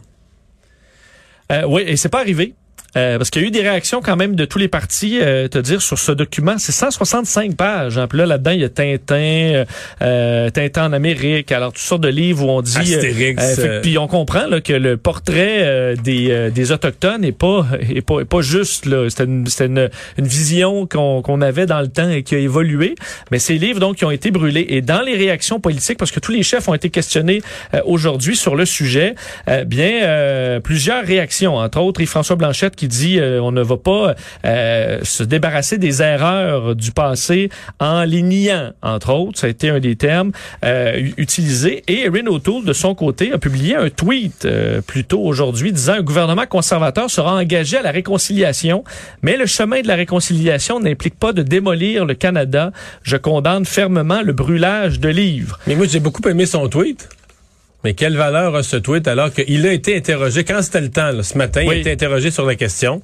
Euh, 1.51 1.63
oui, 1.67 1.83
et 1.85 1.95
c'est 1.95 2.09
pas 2.09 2.21
arrivé. 2.21 2.53
Euh, 2.95 3.17
parce 3.17 3.29
qu'il 3.29 3.41
y 3.41 3.45
a 3.45 3.47
eu 3.47 3.51
des 3.51 3.61
réactions 3.61 4.01
quand 4.01 4.15
même 4.15 4.35
de 4.35 4.45
tous 4.45 4.59
les 4.59 4.67
partis, 4.67 5.19
euh, 5.21 5.47
te 5.47 5.57
dire 5.57 5.81
sur 5.81 5.97
ce 5.97 6.11
document, 6.11 6.55
c'est 6.59 6.71
165 6.71 7.55
pages. 7.55 7.97
Hein. 7.97 8.07
Puis 8.07 8.19
là, 8.19 8.25
là-dedans, 8.25 8.51
il 8.51 8.61
y 8.61 8.63
a 8.63 8.69
Tintin, 8.69 9.15
euh, 9.15 9.65
euh, 10.01 10.49
Tintin 10.49 10.85
en 10.89 10.93
Amérique, 10.93 11.51
alors 11.51 11.73
toutes 11.73 11.81
sortes 11.81 12.01
de 12.01 12.07
livres 12.09 12.45
où 12.45 12.49
on 12.49 12.61
dit... 12.61 12.77
Astérix, 12.77 13.55
fait 13.55 13.61
que- 13.61 13.67
euh, 13.67 13.81
puis 13.81 13.97
on 13.97 14.07
comprend 14.07 14.45
là, 14.47 14.61
que 14.61 14.73
le 14.73 14.97
portrait 14.97 15.59
euh, 15.61 15.95
des, 15.95 16.29
euh, 16.31 16.49
des 16.49 16.71
autochtones 16.71 17.23
est 17.25 17.31
pas 17.31 17.65
est 17.81 18.01
pas, 18.01 18.19
est 18.21 18.25
pas 18.25 18.41
juste 18.41 18.85
là. 18.85 19.09
C'était 19.09 19.23
une, 19.25 19.47
c'était 19.47 19.65
une, 19.65 19.89
une 20.17 20.27
vision 20.27 20.85
qu'on 20.87 21.21
qu'on 21.21 21.41
avait 21.41 21.65
dans 21.65 21.81
le 21.81 21.87
temps 21.87 22.09
et 22.09 22.23
qui 22.23 22.35
a 22.35 22.39
évolué. 22.39 22.95
Mais 23.31 23.39
ces 23.39 23.57
livres 23.57 23.79
donc 23.79 23.97
qui 23.97 24.05
ont 24.05 24.11
été 24.11 24.31
brûlés 24.31 24.65
et 24.69 24.81
dans 24.81 25.01
les 25.01 25.15
réactions 25.15 25.59
politiques, 25.59 25.97
parce 25.97 26.11
que 26.11 26.19
tous 26.19 26.31
les 26.31 26.43
chefs 26.43 26.67
ont 26.67 26.73
été 26.73 26.89
questionnés 26.89 27.41
euh, 27.73 27.81
aujourd'hui 27.85 28.35
sur 28.35 28.55
le 28.55 28.65
sujet, 28.65 29.15
euh, 29.47 29.63
bien 29.63 30.03
euh, 30.03 30.59
plusieurs 30.59 31.03
réactions, 31.05 31.55
entre 31.55 31.79
autres 31.79 32.01
Yves-François 32.01 32.35
Blanchette 32.35 32.75
qui 32.75 32.82
dit 32.87 33.19
euh, 33.19 33.41
on 33.41 33.51
ne 33.51 33.61
va 33.61 33.77
pas 33.77 34.15
euh, 34.45 34.99
se 35.03 35.23
débarrasser 35.23 35.77
des 35.77 36.01
erreurs 36.01 36.75
du 36.75 36.91
passé 36.91 37.49
en 37.79 38.03
les 38.03 38.21
niant, 38.21 38.71
entre 38.81 39.13
autres. 39.13 39.39
Ça 39.39 39.47
a 39.47 39.49
été 39.49 39.69
un 39.69 39.79
des 39.79 39.95
termes 39.95 40.31
euh, 40.63 41.09
utilisés. 41.17 41.83
Et 41.87 42.05
Erin 42.05 42.27
O'Toole, 42.27 42.65
de 42.65 42.73
son 42.73 42.95
côté, 42.95 43.31
a 43.31 43.37
publié 43.37 43.75
un 43.75 43.89
tweet 43.89 44.45
euh, 44.45 44.81
plus 44.81 45.03
tôt 45.03 45.21
aujourd'hui 45.21 45.71
disant 45.71 45.93
un 45.93 46.01
gouvernement 46.01 46.45
conservateur 46.45 47.09
sera 47.09 47.35
engagé 47.35 47.77
à 47.77 47.81
la 47.81 47.91
réconciliation, 47.91 48.83
mais 49.21 49.37
le 49.37 49.45
chemin 49.45 49.81
de 49.81 49.87
la 49.87 49.95
réconciliation 49.95 50.79
n'implique 50.79 51.17
pas 51.17 51.33
de 51.33 51.43
démolir 51.43 52.05
le 52.05 52.13
Canada. 52.13 52.71
Je 53.03 53.17
condamne 53.17 53.65
fermement 53.65 54.21
le 54.21 54.33
brûlage 54.33 54.99
de 54.99 55.09
livres. 55.09 55.59
Mais 55.67 55.75
moi, 55.75 55.85
j'ai 55.87 55.99
beaucoup 55.99 56.27
aimé 56.27 56.45
son 56.45 56.67
tweet. 56.67 57.09
Mais 57.83 57.93
quelle 57.93 58.15
valeur 58.15 58.55
a 58.55 58.63
ce 58.63 58.77
tweet 58.77 59.07
alors 59.07 59.31
qu'il 59.33 59.65
a 59.67 59.73
été 59.73 59.95
interrogé, 59.97 60.43
quand 60.43 60.61
c'était 60.61 60.81
le 60.81 60.89
temps, 60.89 61.11
là, 61.11 61.23
ce 61.23 61.37
matin, 61.37 61.61
il 61.63 61.69
a 61.69 61.75
été 61.81 61.91
interrogé 61.91 62.31
sur 62.31 62.45
la 62.45 62.55
question? 62.55 63.01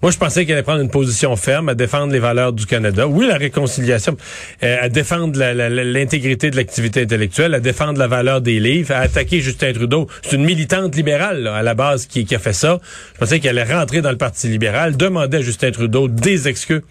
Moi, 0.00 0.10
je 0.10 0.18
pensais 0.18 0.44
qu'il 0.44 0.54
allait 0.54 0.64
prendre 0.64 0.80
une 0.80 0.90
position 0.90 1.36
ferme 1.36 1.68
à 1.68 1.74
défendre 1.76 2.12
les 2.12 2.18
valeurs 2.18 2.52
du 2.52 2.66
Canada. 2.66 3.06
Oui, 3.06 3.24
la 3.28 3.36
réconciliation, 3.36 4.16
euh, 4.64 4.76
à 4.80 4.88
défendre 4.88 5.38
la- 5.38 5.54
la- 5.54 5.68
la- 5.68 5.84
l'intégrité 5.84 6.50
de 6.50 6.56
l'activité 6.56 7.02
intellectuelle, 7.02 7.54
à 7.54 7.60
défendre 7.60 8.00
la 8.00 8.08
valeur 8.08 8.40
des 8.40 8.58
livres, 8.58 8.92
à 8.94 8.98
attaquer 8.98 9.40
Justin 9.40 9.72
Trudeau. 9.72 10.08
C'est 10.22 10.34
une 10.34 10.44
militante 10.44 10.96
libérale, 10.96 11.42
là, 11.44 11.54
à 11.54 11.62
la 11.62 11.74
base, 11.74 12.06
qui, 12.06 12.24
qui 12.24 12.34
a 12.34 12.40
fait 12.40 12.52
ça. 12.52 12.80
Je 13.14 13.18
pensais 13.20 13.38
qu'elle 13.38 13.58
allait 13.60 13.72
rentrer 13.74 14.00
dans 14.02 14.10
le 14.10 14.16
Parti 14.16 14.48
libéral, 14.48 14.96
demander 14.96 15.36
à 15.36 15.40
Justin 15.42 15.70
Trudeau 15.70 16.08
des 16.08 16.48
excuses. 16.48 16.82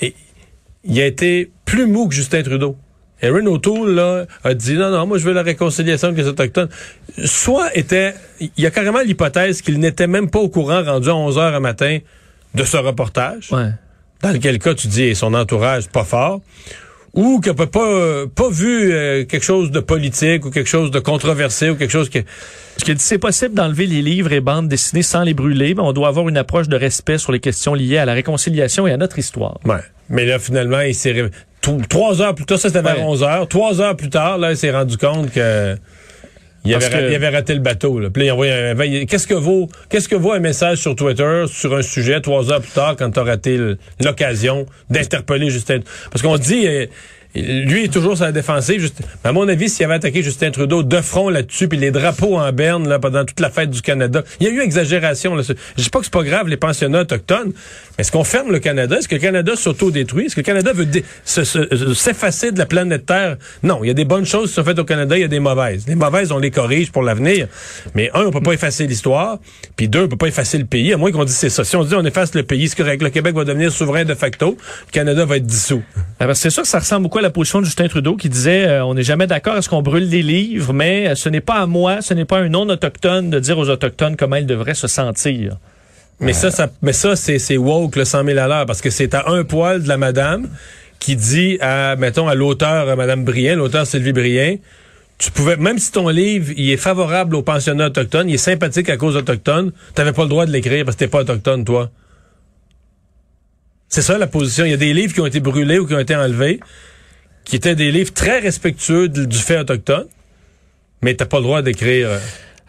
Et 0.00 0.14
il 0.82 1.00
a 1.00 1.06
été 1.06 1.52
plus 1.64 1.86
mou 1.86 2.08
que 2.08 2.14
Justin 2.16 2.42
Trudeau. 2.42 2.76
Erin 3.22 3.46
O'Toole 3.46 3.94
là, 3.94 4.26
a 4.44 4.52
dit 4.54 4.74
non, 4.74 4.90
non, 4.90 5.06
moi 5.06 5.16
je 5.18 5.24
veux 5.24 5.32
la 5.32 5.42
réconciliation 5.42 6.08
avec 6.08 6.18
les 6.18 6.28
Autochtones. 6.28 6.68
Soit 7.24 7.76
était, 7.76 8.14
il 8.40 8.50
y 8.58 8.66
a 8.66 8.70
carrément 8.70 9.00
l'hypothèse 9.00 9.62
qu'il 9.62 9.78
n'était 9.78 10.06
même 10.08 10.28
pas 10.28 10.40
au 10.40 10.48
courant 10.48 10.82
rendu 10.82 11.08
à 11.08 11.14
11 11.14 11.38
heures 11.38 11.54
un 11.54 11.60
matin 11.60 11.98
de 12.54 12.64
ce 12.64 12.76
reportage, 12.76 13.50
Ouais. 13.52 13.70
dans 14.22 14.32
lequel 14.32 14.58
cas 14.58 14.74
tu 14.74 14.88
dis 14.88 15.04
et 15.04 15.14
son 15.14 15.34
entourage 15.34 15.88
pas 15.88 16.04
fort, 16.04 16.40
ou 17.14 17.40
qui 17.40 17.48
n'a 17.50 17.54
pas, 17.54 17.66
pas 17.66 18.48
vu 18.50 18.90
euh, 18.92 19.24
quelque 19.24 19.44
chose 19.44 19.70
de 19.70 19.80
politique 19.80 20.44
ou 20.46 20.50
quelque 20.50 20.68
chose 20.68 20.90
de 20.90 20.98
controversé 20.98 21.70
ou 21.70 21.76
quelque 21.76 21.90
chose 21.90 22.08
qui... 22.08 22.22
Ce 22.78 22.84
qui 22.86 22.94
dit, 22.94 23.02
c'est 23.02 23.18
possible 23.18 23.54
d'enlever 23.54 23.86
les 23.86 24.00
livres 24.00 24.32
et 24.32 24.40
bandes 24.40 24.66
dessinées 24.66 25.02
sans 25.02 25.22
les 25.22 25.34
brûler, 25.34 25.74
mais 25.74 25.82
on 25.82 25.92
doit 25.92 26.08
avoir 26.08 26.26
une 26.30 26.38
approche 26.38 26.68
de 26.68 26.76
respect 26.76 27.18
sur 27.18 27.30
les 27.30 27.38
questions 27.40 27.74
liées 27.74 27.98
à 27.98 28.06
la 28.06 28.14
réconciliation 28.14 28.86
et 28.86 28.92
à 28.92 28.96
notre 28.96 29.18
histoire. 29.18 29.60
Ouais. 29.66 29.80
Mais 30.08 30.24
là, 30.24 30.38
finalement, 30.38 30.80
il 30.80 30.94
s'est... 30.94 31.30
Trois 31.88 32.20
heures 32.20 32.34
plus 32.34 32.44
tard, 32.44 32.58
ça 32.58 32.68
c'était 32.68 32.82
vers 32.82 33.00
11 33.00 33.22
heures. 33.22 33.48
Trois 33.48 33.80
heures 33.80 33.96
plus 33.96 34.10
tard, 34.10 34.38
là, 34.38 34.50
il 34.50 34.56
s'est 34.56 34.72
rendu 34.72 34.96
compte 34.96 35.30
que... 35.32 35.76
Il 36.64 36.72
avait, 36.74 36.86
raté, 36.86 37.08
il 37.08 37.14
avait, 37.16 37.28
raté 37.28 37.54
le 37.54 37.60
bateau. 37.60 37.98
Là. 37.98 38.08
Puis 38.10 38.28
il 38.28 39.06
qu'est-ce 39.06 39.26
que 39.26 39.34
vaut, 39.34 39.68
qu'est-ce 39.88 40.08
que 40.08 40.14
vaut 40.14 40.30
un 40.30 40.38
message 40.38 40.78
sur 40.78 40.94
Twitter 40.94 41.44
sur 41.48 41.74
un 41.74 41.82
sujet 41.82 42.20
trois 42.20 42.52
heures 42.52 42.60
plus 42.60 42.70
tard 42.70 42.94
quand 42.96 43.10
t'as 43.10 43.24
raté 43.24 43.58
l'occasion 44.00 44.66
d'interpeller 44.88 45.50
Justin? 45.50 45.80
Parce 46.12 46.22
qu'on 46.22 46.38
dit, 46.38 46.68
euh, 46.68 46.86
lui 47.34 47.84
est 47.84 47.92
toujours 47.92 48.16
sur 48.16 48.24
la 48.24 48.32
défensive. 48.32 48.80
Juste, 48.80 49.00
à 49.24 49.32
mon 49.32 49.48
avis, 49.48 49.68
s'il 49.68 49.84
avait 49.84 49.94
attaqué 49.94 50.22
Justin 50.22 50.50
Trudeau 50.50 50.82
de 50.82 51.00
front 51.00 51.28
là-dessus, 51.28 51.68
puis 51.68 51.78
les 51.78 51.90
drapeaux 51.90 52.38
en 52.38 52.52
berne 52.52 52.88
là, 52.88 52.98
pendant 52.98 53.24
toute 53.24 53.40
la 53.40 53.50
fête 53.50 53.70
du 53.70 53.82
Canada, 53.82 54.22
il 54.40 54.46
y 54.46 54.50
a 54.50 54.52
eu 54.52 54.60
exagération. 54.60 55.34
Là. 55.34 55.42
Je 55.42 55.82
dis 55.82 55.90
pas 55.90 56.00
que 56.00 56.04
c'est 56.04 56.12
pas 56.12 56.22
grave 56.24 56.48
les 56.48 56.56
pensionnats 56.56 57.02
autochtones, 57.02 57.52
mais 57.96 58.02
est-ce 58.02 58.12
qu'on 58.12 58.24
ferme 58.24 58.52
le 58.52 58.58
Canada? 58.58 58.98
Est-ce 58.98 59.08
que 59.08 59.14
le 59.14 59.20
Canada 59.20 59.52
s'auto-détruit? 59.56 60.26
Est-ce 60.26 60.34
que 60.34 60.40
le 60.40 60.44
Canada 60.44 60.72
veut 60.72 60.86
s'effacer 61.24 62.52
de 62.52 62.58
la 62.58 62.66
planète 62.66 63.06
Terre? 63.06 63.36
Non, 63.62 63.80
il 63.82 63.88
y 63.88 63.90
a 63.90 63.94
des 63.94 64.04
bonnes 64.04 64.26
choses 64.26 64.48
qui 64.48 64.54
sont 64.54 64.64
faites 64.64 64.78
au 64.78 64.84
Canada, 64.84 65.16
il 65.16 65.20
y 65.20 65.24
a 65.24 65.28
des 65.28 65.40
mauvaises. 65.40 65.86
Les 65.86 65.94
mauvaises, 65.94 66.32
on 66.32 66.38
les 66.38 66.50
corrige 66.50 66.92
pour 66.92 67.02
l'avenir. 67.02 67.48
Mais 67.94 68.10
un, 68.14 68.26
on 68.26 68.30
peut 68.30 68.40
pas 68.40 68.52
effacer 68.52 68.86
l'histoire, 68.86 69.38
puis 69.76 69.88
deux, 69.88 70.04
on 70.04 70.08
peut 70.08 70.16
pas 70.16 70.28
effacer 70.28 70.58
le 70.58 70.66
pays. 70.66 70.92
À 70.92 70.96
moins 70.96 71.12
qu'on 71.12 71.24
dise 71.24 71.36
c'est 71.36 71.50
ça. 71.50 71.64
Si 71.64 71.76
on 71.76 71.84
dit 71.84 71.94
on 71.94 72.04
efface 72.04 72.34
le 72.34 72.42
pays, 72.42 72.68
c'est 72.68 72.76
correct. 72.76 73.02
Le 73.02 73.10
Québec 73.10 73.34
va 73.34 73.44
devenir 73.44 73.72
souverain 73.72 74.04
de 74.04 74.14
facto, 74.14 74.56
le 74.86 74.92
Canada 74.92 75.24
va 75.24 75.36
être 75.38 75.46
dissous. 75.46 75.82
Ah, 76.20 76.32
c'est 76.34 76.50
sûr 76.50 76.62
que 76.62 76.68
ça 76.68 76.78
ressemble 76.78 77.08
la 77.22 77.30
position 77.30 77.60
de 77.60 77.64
Justin 77.64 77.88
Trudeau 77.88 78.16
qui 78.16 78.28
disait 78.28 78.66
euh, 78.66 78.84
on 78.84 78.94
n'est 78.94 79.02
jamais 79.02 79.26
d'accord 79.26 79.54
à 79.54 79.62
ce 79.62 79.68
qu'on 79.68 79.82
brûle 79.82 80.08
des 80.08 80.22
livres, 80.22 80.72
mais 80.72 81.08
euh, 81.08 81.14
ce 81.14 81.28
n'est 81.28 81.40
pas 81.40 81.60
à 81.60 81.66
moi, 81.66 82.02
ce 82.02 82.12
n'est 82.14 82.24
pas 82.24 82.38
un 82.38 82.48
non-autochtone 82.48 83.30
de 83.30 83.38
dire 83.38 83.58
aux 83.58 83.70
autochtones 83.70 84.16
comment 84.16 84.36
ils 84.36 84.46
devraient 84.46 84.74
se 84.74 84.88
sentir. 84.88 85.56
Mais 86.20 86.32
ça, 86.34 86.50
ça, 86.50 86.68
mais 86.82 86.92
ça, 86.92 87.16
c'est, 87.16 87.38
c'est 87.38 87.56
woke, 87.56 87.96
le 87.96 88.04
100 88.04 88.24
000 88.24 88.38
à 88.38 88.46
l'heure, 88.46 88.66
parce 88.66 88.80
que 88.80 88.90
c'est 88.90 89.14
à 89.14 89.28
un 89.28 89.42
poil 89.42 89.82
de 89.82 89.88
la 89.88 89.96
madame 89.96 90.48
qui 91.00 91.16
dit 91.16 91.58
à, 91.60 91.96
mettons, 91.96 92.28
à 92.28 92.34
l'auteur, 92.34 92.88
à 92.88 92.94
Madame 92.94 93.24
Brien, 93.24 93.56
l'auteur 93.56 93.86
Sylvie 93.86 94.12
Brien, 94.12 94.56
tu 95.18 95.32
pouvais, 95.32 95.56
même 95.56 95.78
si 95.78 95.90
ton 95.90 96.08
livre, 96.08 96.52
il 96.56 96.70
est 96.70 96.76
favorable 96.76 97.34
aux 97.34 97.42
pensionnats 97.42 97.86
autochtones, 97.86 98.28
il 98.28 98.34
est 98.34 98.38
sympathique 98.38 98.88
à 98.88 98.96
cause 98.96 99.16
autochtone, 99.16 99.72
t'avais 99.94 100.12
pas 100.12 100.22
le 100.22 100.28
droit 100.28 100.46
de 100.46 100.52
l'écrire 100.52 100.84
parce 100.84 100.96
que 100.96 101.04
t'es 101.04 101.08
pas 101.08 101.20
autochtone, 101.20 101.64
toi. 101.64 101.90
C'est 103.88 104.02
ça 104.02 104.16
la 104.16 104.26
position. 104.26 104.64
Il 104.64 104.70
y 104.70 104.74
a 104.74 104.78
des 104.78 104.94
livres 104.94 105.12
qui 105.12 105.20
ont 105.20 105.26
été 105.26 105.40
brûlés 105.40 105.78
ou 105.78 105.86
qui 105.86 105.94
ont 105.94 105.98
été 105.98 106.16
enlevés 106.16 106.60
qui 107.44 107.56
étaient 107.56 107.74
des 107.74 107.90
livres 107.90 108.12
très 108.12 108.38
respectueux 108.38 109.08
du 109.08 109.38
fait 109.38 109.58
autochtone, 109.58 110.06
mais 111.02 111.14
t'as 111.14 111.26
pas 111.26 111.38
le 111.38 111.44
droit 111.44 111.62
d'écrire. 111.62 112.08
Euh, 112.08 112.18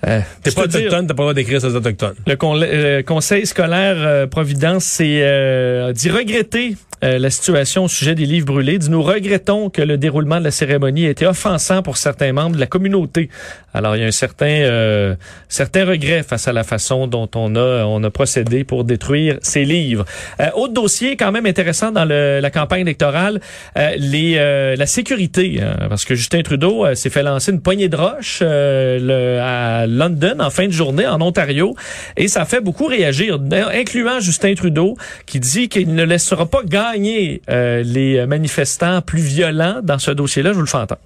euh 0.07 0.19
T'es 0.41 0.51
pas 0.51 0.63
autochtone, 0.63 1.07
t'as 1.07 1.13
pas 1.13 1.23
le 1.23 1.27
droit 1.27 1.33
d'écrire 1.33 1.59
sur 1.59 1.69
les 1.69 1.75
autochtones. 1.75 2.15
Le, 2.25 3.01
conseil 3.01 3.45
scolaire 3.45 3.95
euh, 3.97 4.27
Providence 4.27 4.83
s'est 4.83 5.21
euh, 5.21 5.93
dit 5.93 6.09
regretter 6.09 6.75
euh, 7.03 7.19
la 7.19 7.29
situation 7.29 7.83
au 7.83 7.87
sujet 7.89 8.15
des 8.15 8.25
livres 8.25 8.45
brûlés. 8.45 8.77
Dit, 8.77 8.89
nous 8.89 9.01
regrettons 9.01 9.69
que 9.69 9.81
le 9.81 9.97
déroulement 9.97 10.39
de 10.39 10.45
la 10.45 10.51
cérémonie 10.51 11.05
ait 11.05 11.11
été 11.11 11.27
offensant 11.27 11.81
pour 11.81 11.97
certains 11.97 12.31
membres 12.31 12.55
de 12.55 12.59
la 12.59 12.65
communauté. 12.65 13.29
Alors, 13.73 13.95
il 13.95 14.01
y 14.01 14.05
a 14.05 14.07
un 14.07 14.11
certain, 14.11 14.45
euh, 14.45 15.15
certain 15.49 15.83
regret 15.83 16.23
face 16.23 16.47
à 16.47 16.53
la 16.53 16.63
façon 16.63 17.07
dont 17.07 17.29
on 17.35 17.55
a, 17.55 17.83
on 17.85 18.01
a 18.03 18.09
procédé 18.09 18.63
pour 18.63 18.85
détruire 18.85 19.37
ces 19.41 19.65
livres. 19.65 20.05
Euh, 20.39 20.49
autre 20.55 20.73
dossier 20.73 21.17
quand 21.17 21.31
même 21.31 21.45
intéressant 21.45 21.91
dans 21.91 22.05
le, 22.05 22.39
la 22.39 22.51
campagne 22.51 22.81
électorale, 22.81 23.41
euh, 23.77 23.91
les, 23.97 24.35
la 24.77 24.85
sécurité. 24.85 25.59
Hein, 25.61 25.87
parce 25.89 26.05
que 26.05 26.15
Justin 26.15 26.41
Trudeau 26.41 26.93
s'est 26.95 27.09
fait 27.09 27.23
lancer 27.23 27.51
une 27.51 27.61
poignée 27.61 27.89
de 27.89 27.97
roches 27.97 28.41
le, 28.41 29.39
à 29.41 29.87
London 29.87 30.37
en 30.39 30.49
fin 30.49 30.67
de 30.67 30.71
journée, 30.71 31.07
en 31.07 31.19
Ontario. 31.21 31.75
Et 32.15 32.27
ça 32.29 32.45
fait 32.45 32.61
beaucoup 32.61 32.85
réagir, 32.85 33.39
incluant 33.73 34.19
Justin 34.21 34.53
Trudeau, 34.53 34.95
qui 35.25 35.39
dit 35.39 35.67
qu'il 35.67 35.93
ne 35.93 36.03
laissera 36.03 36.45
pas 36.45 36.63
gagner 36.63 36.92
euh, 37.49 37.83
les 37.83 38.25
manifestants 38.25 39.01
plus 39.01 39.21
violents 39.21 39.79
dans 39.83 39.99
ce 39.99 40.11
dossier-là? 40.11 40.51
Je 40.51 40.55
vous 40.55 40.61
le 40.61 40.67
fais 40.67 40.77
entendre. 40.77 41.01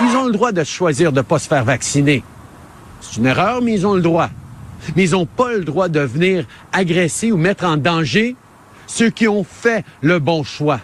Ils 0.00 0.16
ont 0.16 0.26
le 0.26 0.32
droit 0.32 0.52
de 0.52 0.62
choisir 0.64 1.12
de 1.12 1.18
ne 1.18 1.22
pas 1.22 1.38
se 1.38 1.48
faire 1.48 1.64
vacciner. 1.64 2.22
C'est 3.00 3.16
une 3.16 3.26
erreur, 3.26 3.62
mais 3.62 3.74
ils 3.74 3.86
ont 3.86 3.94
le 3.94 4.02
droit. 4.02 4.30
Mais 4.96 5.04
ils 5.04 5.10
n'ont 5.12 5.26
pas 5.26 5.52
le 5.52 5.64
droit 5.64 5.88
de 5.88 6.00
venir 6.00 6.46
agresser 6.72 7.32
ou 7.32 7.36
mettre 7.36 7.64
en 7.64 7.76
danger 7.76 8.36
ceux 8.86 9.10
qui 9.10 9.28
ont 9.28 9.44
fait 9.44 9.84
le 10.00 10.18
bon 10.18 10.44
choix. 10.44 10.80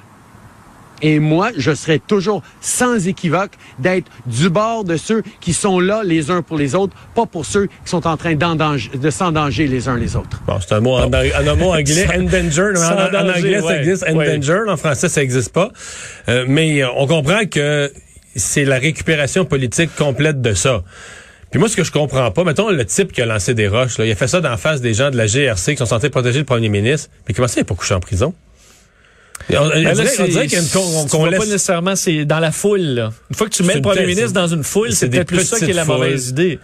Et 1.04 1.18
moi, 1.18 1.50
je 1.58 1.74
serai 1.74 1.98
toujours 1.98 2.42
sans 2.62 3.06
équivoque 3.06 3.50
d'être 3.78 4.10
du 4.24 4.48
bord 4.48 4.84
de 4.84 4.96
ceux 4.96 5.22
qui 5.38 5.52
sont 5.52 5.78
là 5.78 6.00
les 6.02 6.30
uns 6.30 6.40
pour 6.40 6.56
les 6.56 6.74
autres, 6.74 6.96
pas 7.14 7.26
pour 7.26 7.44
ceux 7.44 7.66
qui 7.66 7.90
sont 7.90 8.06
en 8.06 8.16
train 8.16 8.34
de 8.34 9.10
s'endanger 9.10 9.66
les 9.66 9.86
uns 9.86 9.98
les 9.98 10.16
autres. 10.16 10.42
Bon, 10.46 10.58
c'est 10.66 10.74
un 10.74 10.80
mot, 10.80 10.94
en, 10.94 11.12
un 11.12 11.54
mot 11.56 11.74
anglais, 11.74 12.08
endanger. 12.08 12.72
En, 12.78 13.16
en, 13.16 13.28
anglais, 13.28 13.60
ça 13.60 13.78
existe, 13.78 14.04
endanger. 14.08 14.62
En 14.66 14.78
français, 14.78 15.10
ça 15.10 15.20
n'existe 15.20 15.52
pas. 15.52 15.70
Euh, 16.30 16.46
mais 16.48 16.82
euh, 16.82 16.88
on 16.96 17.06
comprend 17.06 17.44
que 17.44 17.92
c'est 18.34 18.64
la 18.64 18.78
récupération 18.78 19.44
politique 19.44 19.94
complète 19.96 20.40
de 20.40 20.54
ça. 20.54 20.84
Puis 21.50 21.60
moi, 21.60 21.68
ce 21.68 21.76
que 21.76 21.84
je 21.84 21.92
comprends 21.92 22.30
pas, 22.30 22.44
mettons 22.44 22.70
le 22.70 22.84
type 22.86 23.12
qui 23.12 23.20
a 23.20 23.26
lancé 23.26 23.52
des 23.52 23.68
roches, 23.68 23.98
là, 23.98 24.06
il 24.06 24.10
a 24.10 24.16
fait 24.16 24.26
ça 24.26 24.40
d'en 24.40 24.56
face 24.56 24.80
des 24.80 24.94
gens 24.94 25.10
de 25.10 25.18
la 25.18 25.26
GRC 25.26 25.72
qui 25.72 25.76
sont 25.76 25.84
censés 25.84 26.08
protéger 26.08 26.38
le 26.38 26.46
premier 26.46 26.70
ministre. 26.70 27.10
Mais 27.28 27.34
comment 27.34 27.46
ça, 27.46 27.56
il 27.56 27.60
n'est 27.60 27.64
pas 27.64 27.74
couché 27.74 27.92
en 27.92 28.00
prison? 28.00 28.32
On, 29.51 29.68
dirait, 29.68 30.49
qu'on 31.11 31.27
laisse... 31.27 31.38
pas 31.38 31.44
nécessairement 31.44 31.97
c'est 31.97 32.25
dans 32.25 32.40
la 32.40 32.53
foule. 32.53 32.81
Là. 32.81 33.12
Une 33.31 33.37
fois 33.37 33.49
que 33.49 33.55
tu 33.55 33.62
mets 33.62 33.75
le 33.75 33.83
premier 33.83 34.07
ministre 34.07 34.33
dans 34.33 34.49
une 34.49 34.64
foule, 34.64 34.92
c'est 34.92 35.09
peut-être 35.09 35.29
plus 35.29 35.44
ça 35.44 35.59
qui 35.59 35.70
est 35.70 35.75
la 35.75 35.85
mauvaise 35.85 36.29
idée. 36.29 36.59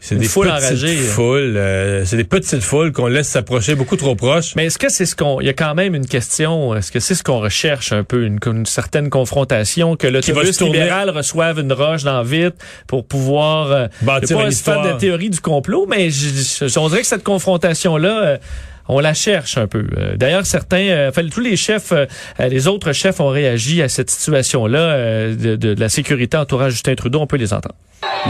C'est 0.00 0.14
des 0.14 0.26
foules 0.26 0.48
enragées. 0.48 0.94
Foules, 0.94 1.56
euh, 1.56 2.04
c'est 2.04 2.16
des 2.16 2.24
petites 2.24 2.62
foules 2.62 2.92
qu'on 2.92 3.08
laisse 3.08 3.28
s'approcher 3.28 3.74
beaucoup 3.74 3.96
trop 3.96 4.14
proches. 4.14 4.54
Mais 4.54 4.66
est-ce 4.66 4.78
que 4.78 4.88
c'est 4.88 5.06
ce 5.06 5.16
qu'on, 5.16 5.40
il 5.40 5.46
y 5.46 5.50
a 5.50 5.54
quand 5.54 5.74
même 5.74 5.94
une 5.94 6.06
question, 6.06 6.74
est-ce 6.76 6.92
que 6.92 7.00
c'est 7.00 7.16
ce 7.16 7.24
qu'on 7.24 7.40
recherche 7.40 7.92
un 7.92 8.04
peu, 8.04 8.24
une, 8.24 8.38
une 8.46 8.64
certaine 8.64 9.10
confrontation, 9.10 9.96
que 9.96 10.06
l'autobus 10.06 10.60
libéral 10.60 11.10
reçoive 11.10 11.58
une 11.58 11.72
roche 11.72 12.04
dans 12.04 12.22
vite 12.22 12.54
pour 12.86 13.06
pouvoir, 13.06 13.72
euh, 13.72 13.86
Bâtir 14.02 14.36
pas 14.36 14.44
une 14.44 14.50
histoire. 14.50 14.94
de 14.94 14.98
théorie 14.98 15.30
du 15.30 15.40
complot, 15.40 15.86
mais 15.88 16.10
je, 16.10 16.78
on 16.78 16.88
dirait 16.88 17.00
que 17.00 17.06
cette 17.06 17.24
confrontation-là, 17.24 18.22
euh, 18.24 18.38
on 18.88 19.00
la 19.00 19.14
cherche 19.14 19.58
un 19.58 19.66
peu. 19.66 19.86
Euh, 19.96 20.16
d'ailleurs, 20.16 20.46
certains, 20.46 20.88
euh, 20.88 21.10
enfin, 21.10 21.22
tous 21.28 21.40
les 21.40 21.56
chefs, 21.56 21.92
euh, 21.92 22.06
les 22.38 22.66
autres 22.66 22.92
chefs 22.92 23.20
ont 23.20 23.28
réagi 23.28 23.82
à 23.82 23.88
cette 23.88 24.10
situation-là 24.10 25.34
de, 25.34 25.74
la 25.78 25.88
sécurité 25.88 26.36
entourant 26.36 26.70
Justin 26.70 26.94
Trudeau. 26.94 27.20
On 27.20 27.26
peut 27.26 27.36
les 27.36 27.52
entendre. 27.52 27.74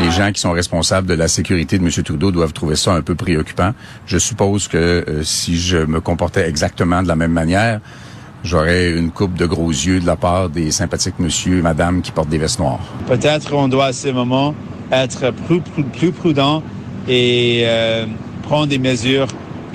Les 0.01 0.11
gens 0.11 0.33
qui 0.33 0.41
sont 0.41 0.53
responsables 0.53 1.07
de 1.07 1.15
la 1.15 1.29
sécurité 1.29 1.79
de 1.79 1.85
M. 1.85 1.91
Trudeau 1.91 2.31
doivent 2.33 2.53
trouver 2.53 2.77
ça 2.77 2.93
un 2.93 3.03
peu 3.03 3.15
préoccupant. 3.15 3.73
Je 4.07 4.19
suppose 4.19 4.67
que 4.69 5.21
si 5.23 5.59
je 5.59 5.79
me 5.79 6.01
comportais 6.01 6.49
exactement 6.49 7.03
de 7.03 7.09
la 7.09 7.17
même 7.17 7.33
manière, 7.33 7.81
j'aurais 8.43 8.91
une 8.91 9.11
coupe 9.11 9.35
de 9.35 9.47
gros 9.47 9.71
yeux 9.71 10.01
de 10.01 10.07
la 10.07 10.17
part 10.17 10.49
des 10.49 10.71
sympathiques 10.71 11.19
monsieur 11.19 11.59
et 11.59 11.63
madame 11.63 12.03
qui 12.03 12.11
portent 12.11 12.29
des 12.29 12.39
vestes 12.39 12.59
noires. 12.59 12.81
Peut-être 13.07 13.53
on 13.55 13.69
doit 13.69 13.87
à 13.87 13.93
ce 13.93 14.09
moment 14.09 14.55
être 14.91 15.33
plus, 15.47 15.61
plus, 15.61 16.13
prudent 16.13 16.63
et 17.07 17.67
prendre 18.43 18.67
des 18.67 18.79
mesures 18.79 19.29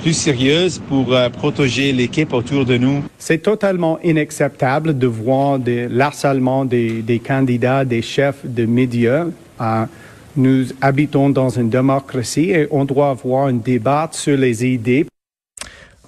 plus 0.04 0.12
sérieuse 0.12 0.82
pour 0.86 1.14
euh, 1.14 1.30
protéger 1.30 1.90
l'équipe 1.90 2.34
autour 2.34 2.66
de 2.66 2.76
nous. 2.76 3.02
C'est 3.16 3.38
totalement 3.38 3.98
inacceptable 4.04 4.98
de 4.98 5.06
voir 5.06 5.58
de 5.58 5.88
l'harcèlement 5.90 6.66
des, 6.66 7.00
des, 7.00 7.18
candidats, 7.20 7.86
des 7.86 8.02
chefs 8.02 8.44
de 8.44 8.66
médias. 8.66 9.24
Euh, 9.62 9.84
nous 10.36 10.66
habitons 10.82 11.30
dans 11.30 11.48
une 11.48 11.70
démocratie 11.70 12.50
et 12.50 12.68
on 12.70 12.84
doit 12.84 13.08
avoir 13.08 13.46
un 13.46 13.54
débat 13.54 14.10
sur 14.12 14.36
les 14.36 14.66
idées. 14.66 15.06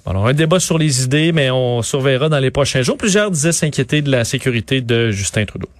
Alors, 0.04 0.26
un 0.26 0.34
débat 0.34 0.60
sur 0.60 0.76
les 0.76 1.04
idées, 1.04 1.32
mais 1.32 1.50
on 1.50 1.80
surveillera 1.80 2.28
dans 2.28 2.38
les 2.38 2.50
prochains 2.50 2.82
jours. 2.82 2.98
Plusieurs 2.98 3.30
disaient 3.30 3.52
s'inquiéter 3.52 4.02
de 4.02 4.10
la 4.10 4.26
sécurité 4.26 4.82
de 4.82 5.10
Justin 5.10 5.46
Trudeau. 5.46 5.70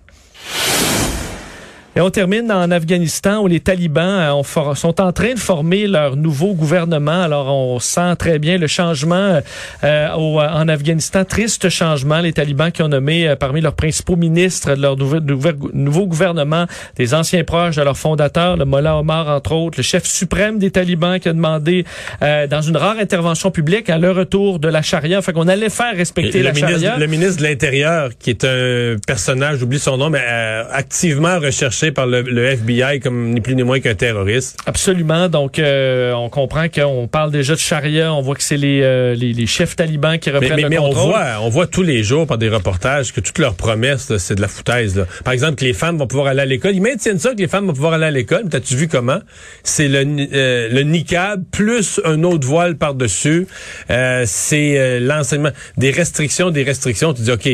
Et 1.96 2.00
on 2.02 2.10
termine 2.10 2.52
en 2.52 2.70
Afghanistan 2.70 3.38
où 3.40 3.46
les 3.46 3.60
talibans 3.60 4.42
euh, 4.44 4.74
sont 4.74 5.00
en 5.00 5.12
train 5.12 5.32
de 5.32 5.38
former 5.38 5.86
leur 5.86 6.14
nouveau 6.14 6.52
gouvernement. 6.52 7.22
Alors 7.22 7.46
on 7.46 7.80
sent 7.80 8.16
très 8.18 8.38
bien 8.38 8.58
le 8.58 8.66
changement 8.66 9.40
euh, 9.82 10.08
en 10.10 10.68
Afghanistan, 10.68 11.24
triste 11.24 11.70
changement. 11.70 12.20
Les 12.20 12.34
talibans 12.34 12.70
qui 12.70 12.82
ont 12.82 12.88
nommé 12.88 13.26
euh, 13.26 13.34
parmi 13.34 13.62
leurs 13.62 13.72
principaux 13.72 14.16
ministres 14.16 14.74
de 14.74 14.82
leur 14.82 14.98
nouveau, 14.98 16.06
gouvernement 16.06 16.66
des 16.96 17.14
anciens 17.14 17.44
proches 17.44 17.76
de 17.76 17.82
leur 17.82 17.96
fondateur, 17.96 18.58
le 18.58 18.66
Mollah 18.66 18.98
Omar 18.98 19.28
entre 19.28 19.52
autres, 19.52 19.78
le 19.78 19.82
chef 19.82 20.04
suprême 20.04 20.58
des 20.58 20.70
talibans 20.70 21.18
qui 21.18 21.30
a 21.30 21.32
demandé 21.32 21.86
dans 22.20 22.60
une 22.60 22.76
rare 22.76 22.98
intervention 22.98 23.50
publique 23.50 23.88
à 23.88 23.96
leur 23.96 24.16
retour 24.16 24.58
de 24.58 24.68
la 24.68 24.82
charia, 24.82 25.22
fait 25.22 25.32
qu'on 25.32 25.48
allait 25.48 25.70
faire 25.70 25.96
respecter 25.96 26.42
la 26.42 26.52
charia. 26.52 26.98
Le 26.98 27.06
ministre 27.06 27.38
de 27.38 27.48
l'Intérieur, 27.48 28.10
qui 28.18 28.30
est 28.30 28.44
un 28.44 28.96
personnage, 29.06 29.58
j'oublie 29.58 29.78
son 29.78 29.96
nom, 29.96 30.10
mais 30.10 30.22
activement 30.70 31.38
recherché 31.38 31.85
par 31.92 32.06
le, 32.06 32.46
FBI 32.46 33.00
comme 33.00 33.30
ni 33.30 33.40
plus 33.40 33.54
ni 33.54 33.62
moins 33.62 33.80
qu'un 33.80 33.94
terroriste. 33.94 34.58
Absolument. 34.66 35.28
Donc, 35.28 35.58
euh, 35.58 36.12
on 36.12 36.28
comprend 36.28 36.68
qu'on 36.68 37.08
parle 37.08 37.30
déjà 37.30 37.54
de 37.54 37.58
charia. 37.58 38.12
On 38.12 38.22
voit 38.22 38.34
que 38.34 38.42
c'est 38.42 38.56
les, 38.56 38.80
euh, 38.82 39.14
les, 39.14 39.32
les, 39.32 39.46
chefs 39.46 39.76
talibans 39.76 40.18
qui 40.18 40.30
reprennent 40.30 40.56
mais, 40.56 40.62
le 40.62 40.68
mais 40.68 40.76
contrôle. 40.76 41.04
on 41.04 41.08
voit, 41.08 41.26
on 41.42 41.48
voit 41.48 41.66
tous 41.66 41.82
les 41.82 42.02
jours 42.02 42.26
par 42.26 42.38
des 42.38 42.48
reportages 42.48 43.12
que 43.12 43.20
toutes 43.20 43.38
leurs 43.38 43.54
promesses, 43.54 44.16
c'est 44.18 44.34
de 44.34 44.40
la 44.40 44.48
foutaise. 44.48 44.96
Là. 44.96 45.06
Par 45.24 45.32
exemple, 45.32 45.56
que 45.56 45.64
les 45.64 45.72
femmes 45.72 45.98
vont 45.98 46.06
pouvoir 46.06 46.28
aller 46.28 46.42
à 46.42 46.46
l'école. 46.46 46.74
Ils 46.74 46.82
maintiennent 46.82 47.18
ça 47.18 47.32
que 47.32 47.38
les 47.38 47.48
femmes 47.48 47.66
vont 47.66 47.74
pouvoir 47.74 47.94
aller 47.94 48.06
à 48.06 48.10
l'école. 48.10 48.42
Mais 48.44 48.50
t'as-tu 48.50 48.76
vu 48.76 48.88
comment? 48.88 49.18
C'est 49.62 49.88
le, 49.88 50.04
euh, 50.32 50.68
le 50.70 50.82
niqab 50.82 51.44
plus 51.50 52.00
un 52.04 52.22
autre 52.22 52.46
voile 52.46 52.76
par-dessus. 52.76 53.46
c'est 53.88 55.00
l'enseignement. 55.00 55.50
Des 55.76 55.90
restrictions, 55.90 56.50
des 56.50 56.62
restrictions. 56.62 57.12
Tu 57.14 57.22
dis, 57.22 57.30
OK, 57.30 57.46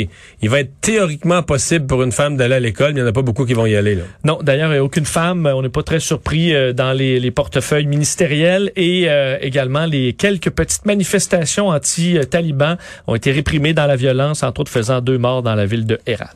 il 0.43 0.49
va 0.49 0.61
être 0.61 0.73
théoriquement 0.81 1.43
possible 1.43 1.87
pour 1.87 2.03
une 2.03 2.13
femme 2.13 2.37
d'aller 2.37 2.55
à 2.55 2.61
l'école, 2.61 2.93
mais 2.95 3.01
il 3.01 3.03
n'y 3.03 3.09
en 3.09 3.11
a 3.11 3.13
pas 3.13 3.23
beaucoup 3.23 3.45
qui 3.45 3.55
vont 3.55 3.67
y 3.67 3.77
aller. 3.77 3.95
Là. 3.95 4.03
Non, 4.25 4.39
d'ailleurs, 4.41 4.83
aucune 4.85 5.05
femme. 5.05 5.47
On 5.47 5.63
n'est 5.63 5.69
pas 5.69 5.83
très 5.83 6.01
surpris 6.01 6.55
euh, 6.55 6.73
dans 6.73 6.93
les, 6.93 7.19
les 7.19 7.31
portefeuilles 7.31 7.87
ministériels 7.87 8.71
et 8.77 9.07
euh, 9.09 9.37
également 9.41 9.85
les 9.85 10.13
quelques 10.13 10.51
petites 10.51 10.87
manifestations 10.87 11.69
anti-talibans 11.69 12.77
ont 13.07 13.15
été 13.15 13.33
réprimées 13.33 13.75
dans 13.75 13.87
la 13.87 13.97
violence, 13.97 14.43
entre 14.43 14.61
autres 14.61 14.71
faisant 14.71 15.01
deux 15.01 15.19
morts 15.19 15.43
dans 15.43 15.55
la 15.55 15.67
ville 15.67 15.87
de 15.87 15.99
Herat. 16.07 16.31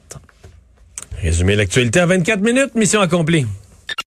Résumé 1.22 1.54
l'actualité 1.56 2.00
en 2.00 2.06
24 2.06 2.40
minutes, 2.40 2.74
mission 2.74 3.00
accomplie. 3.00 3.46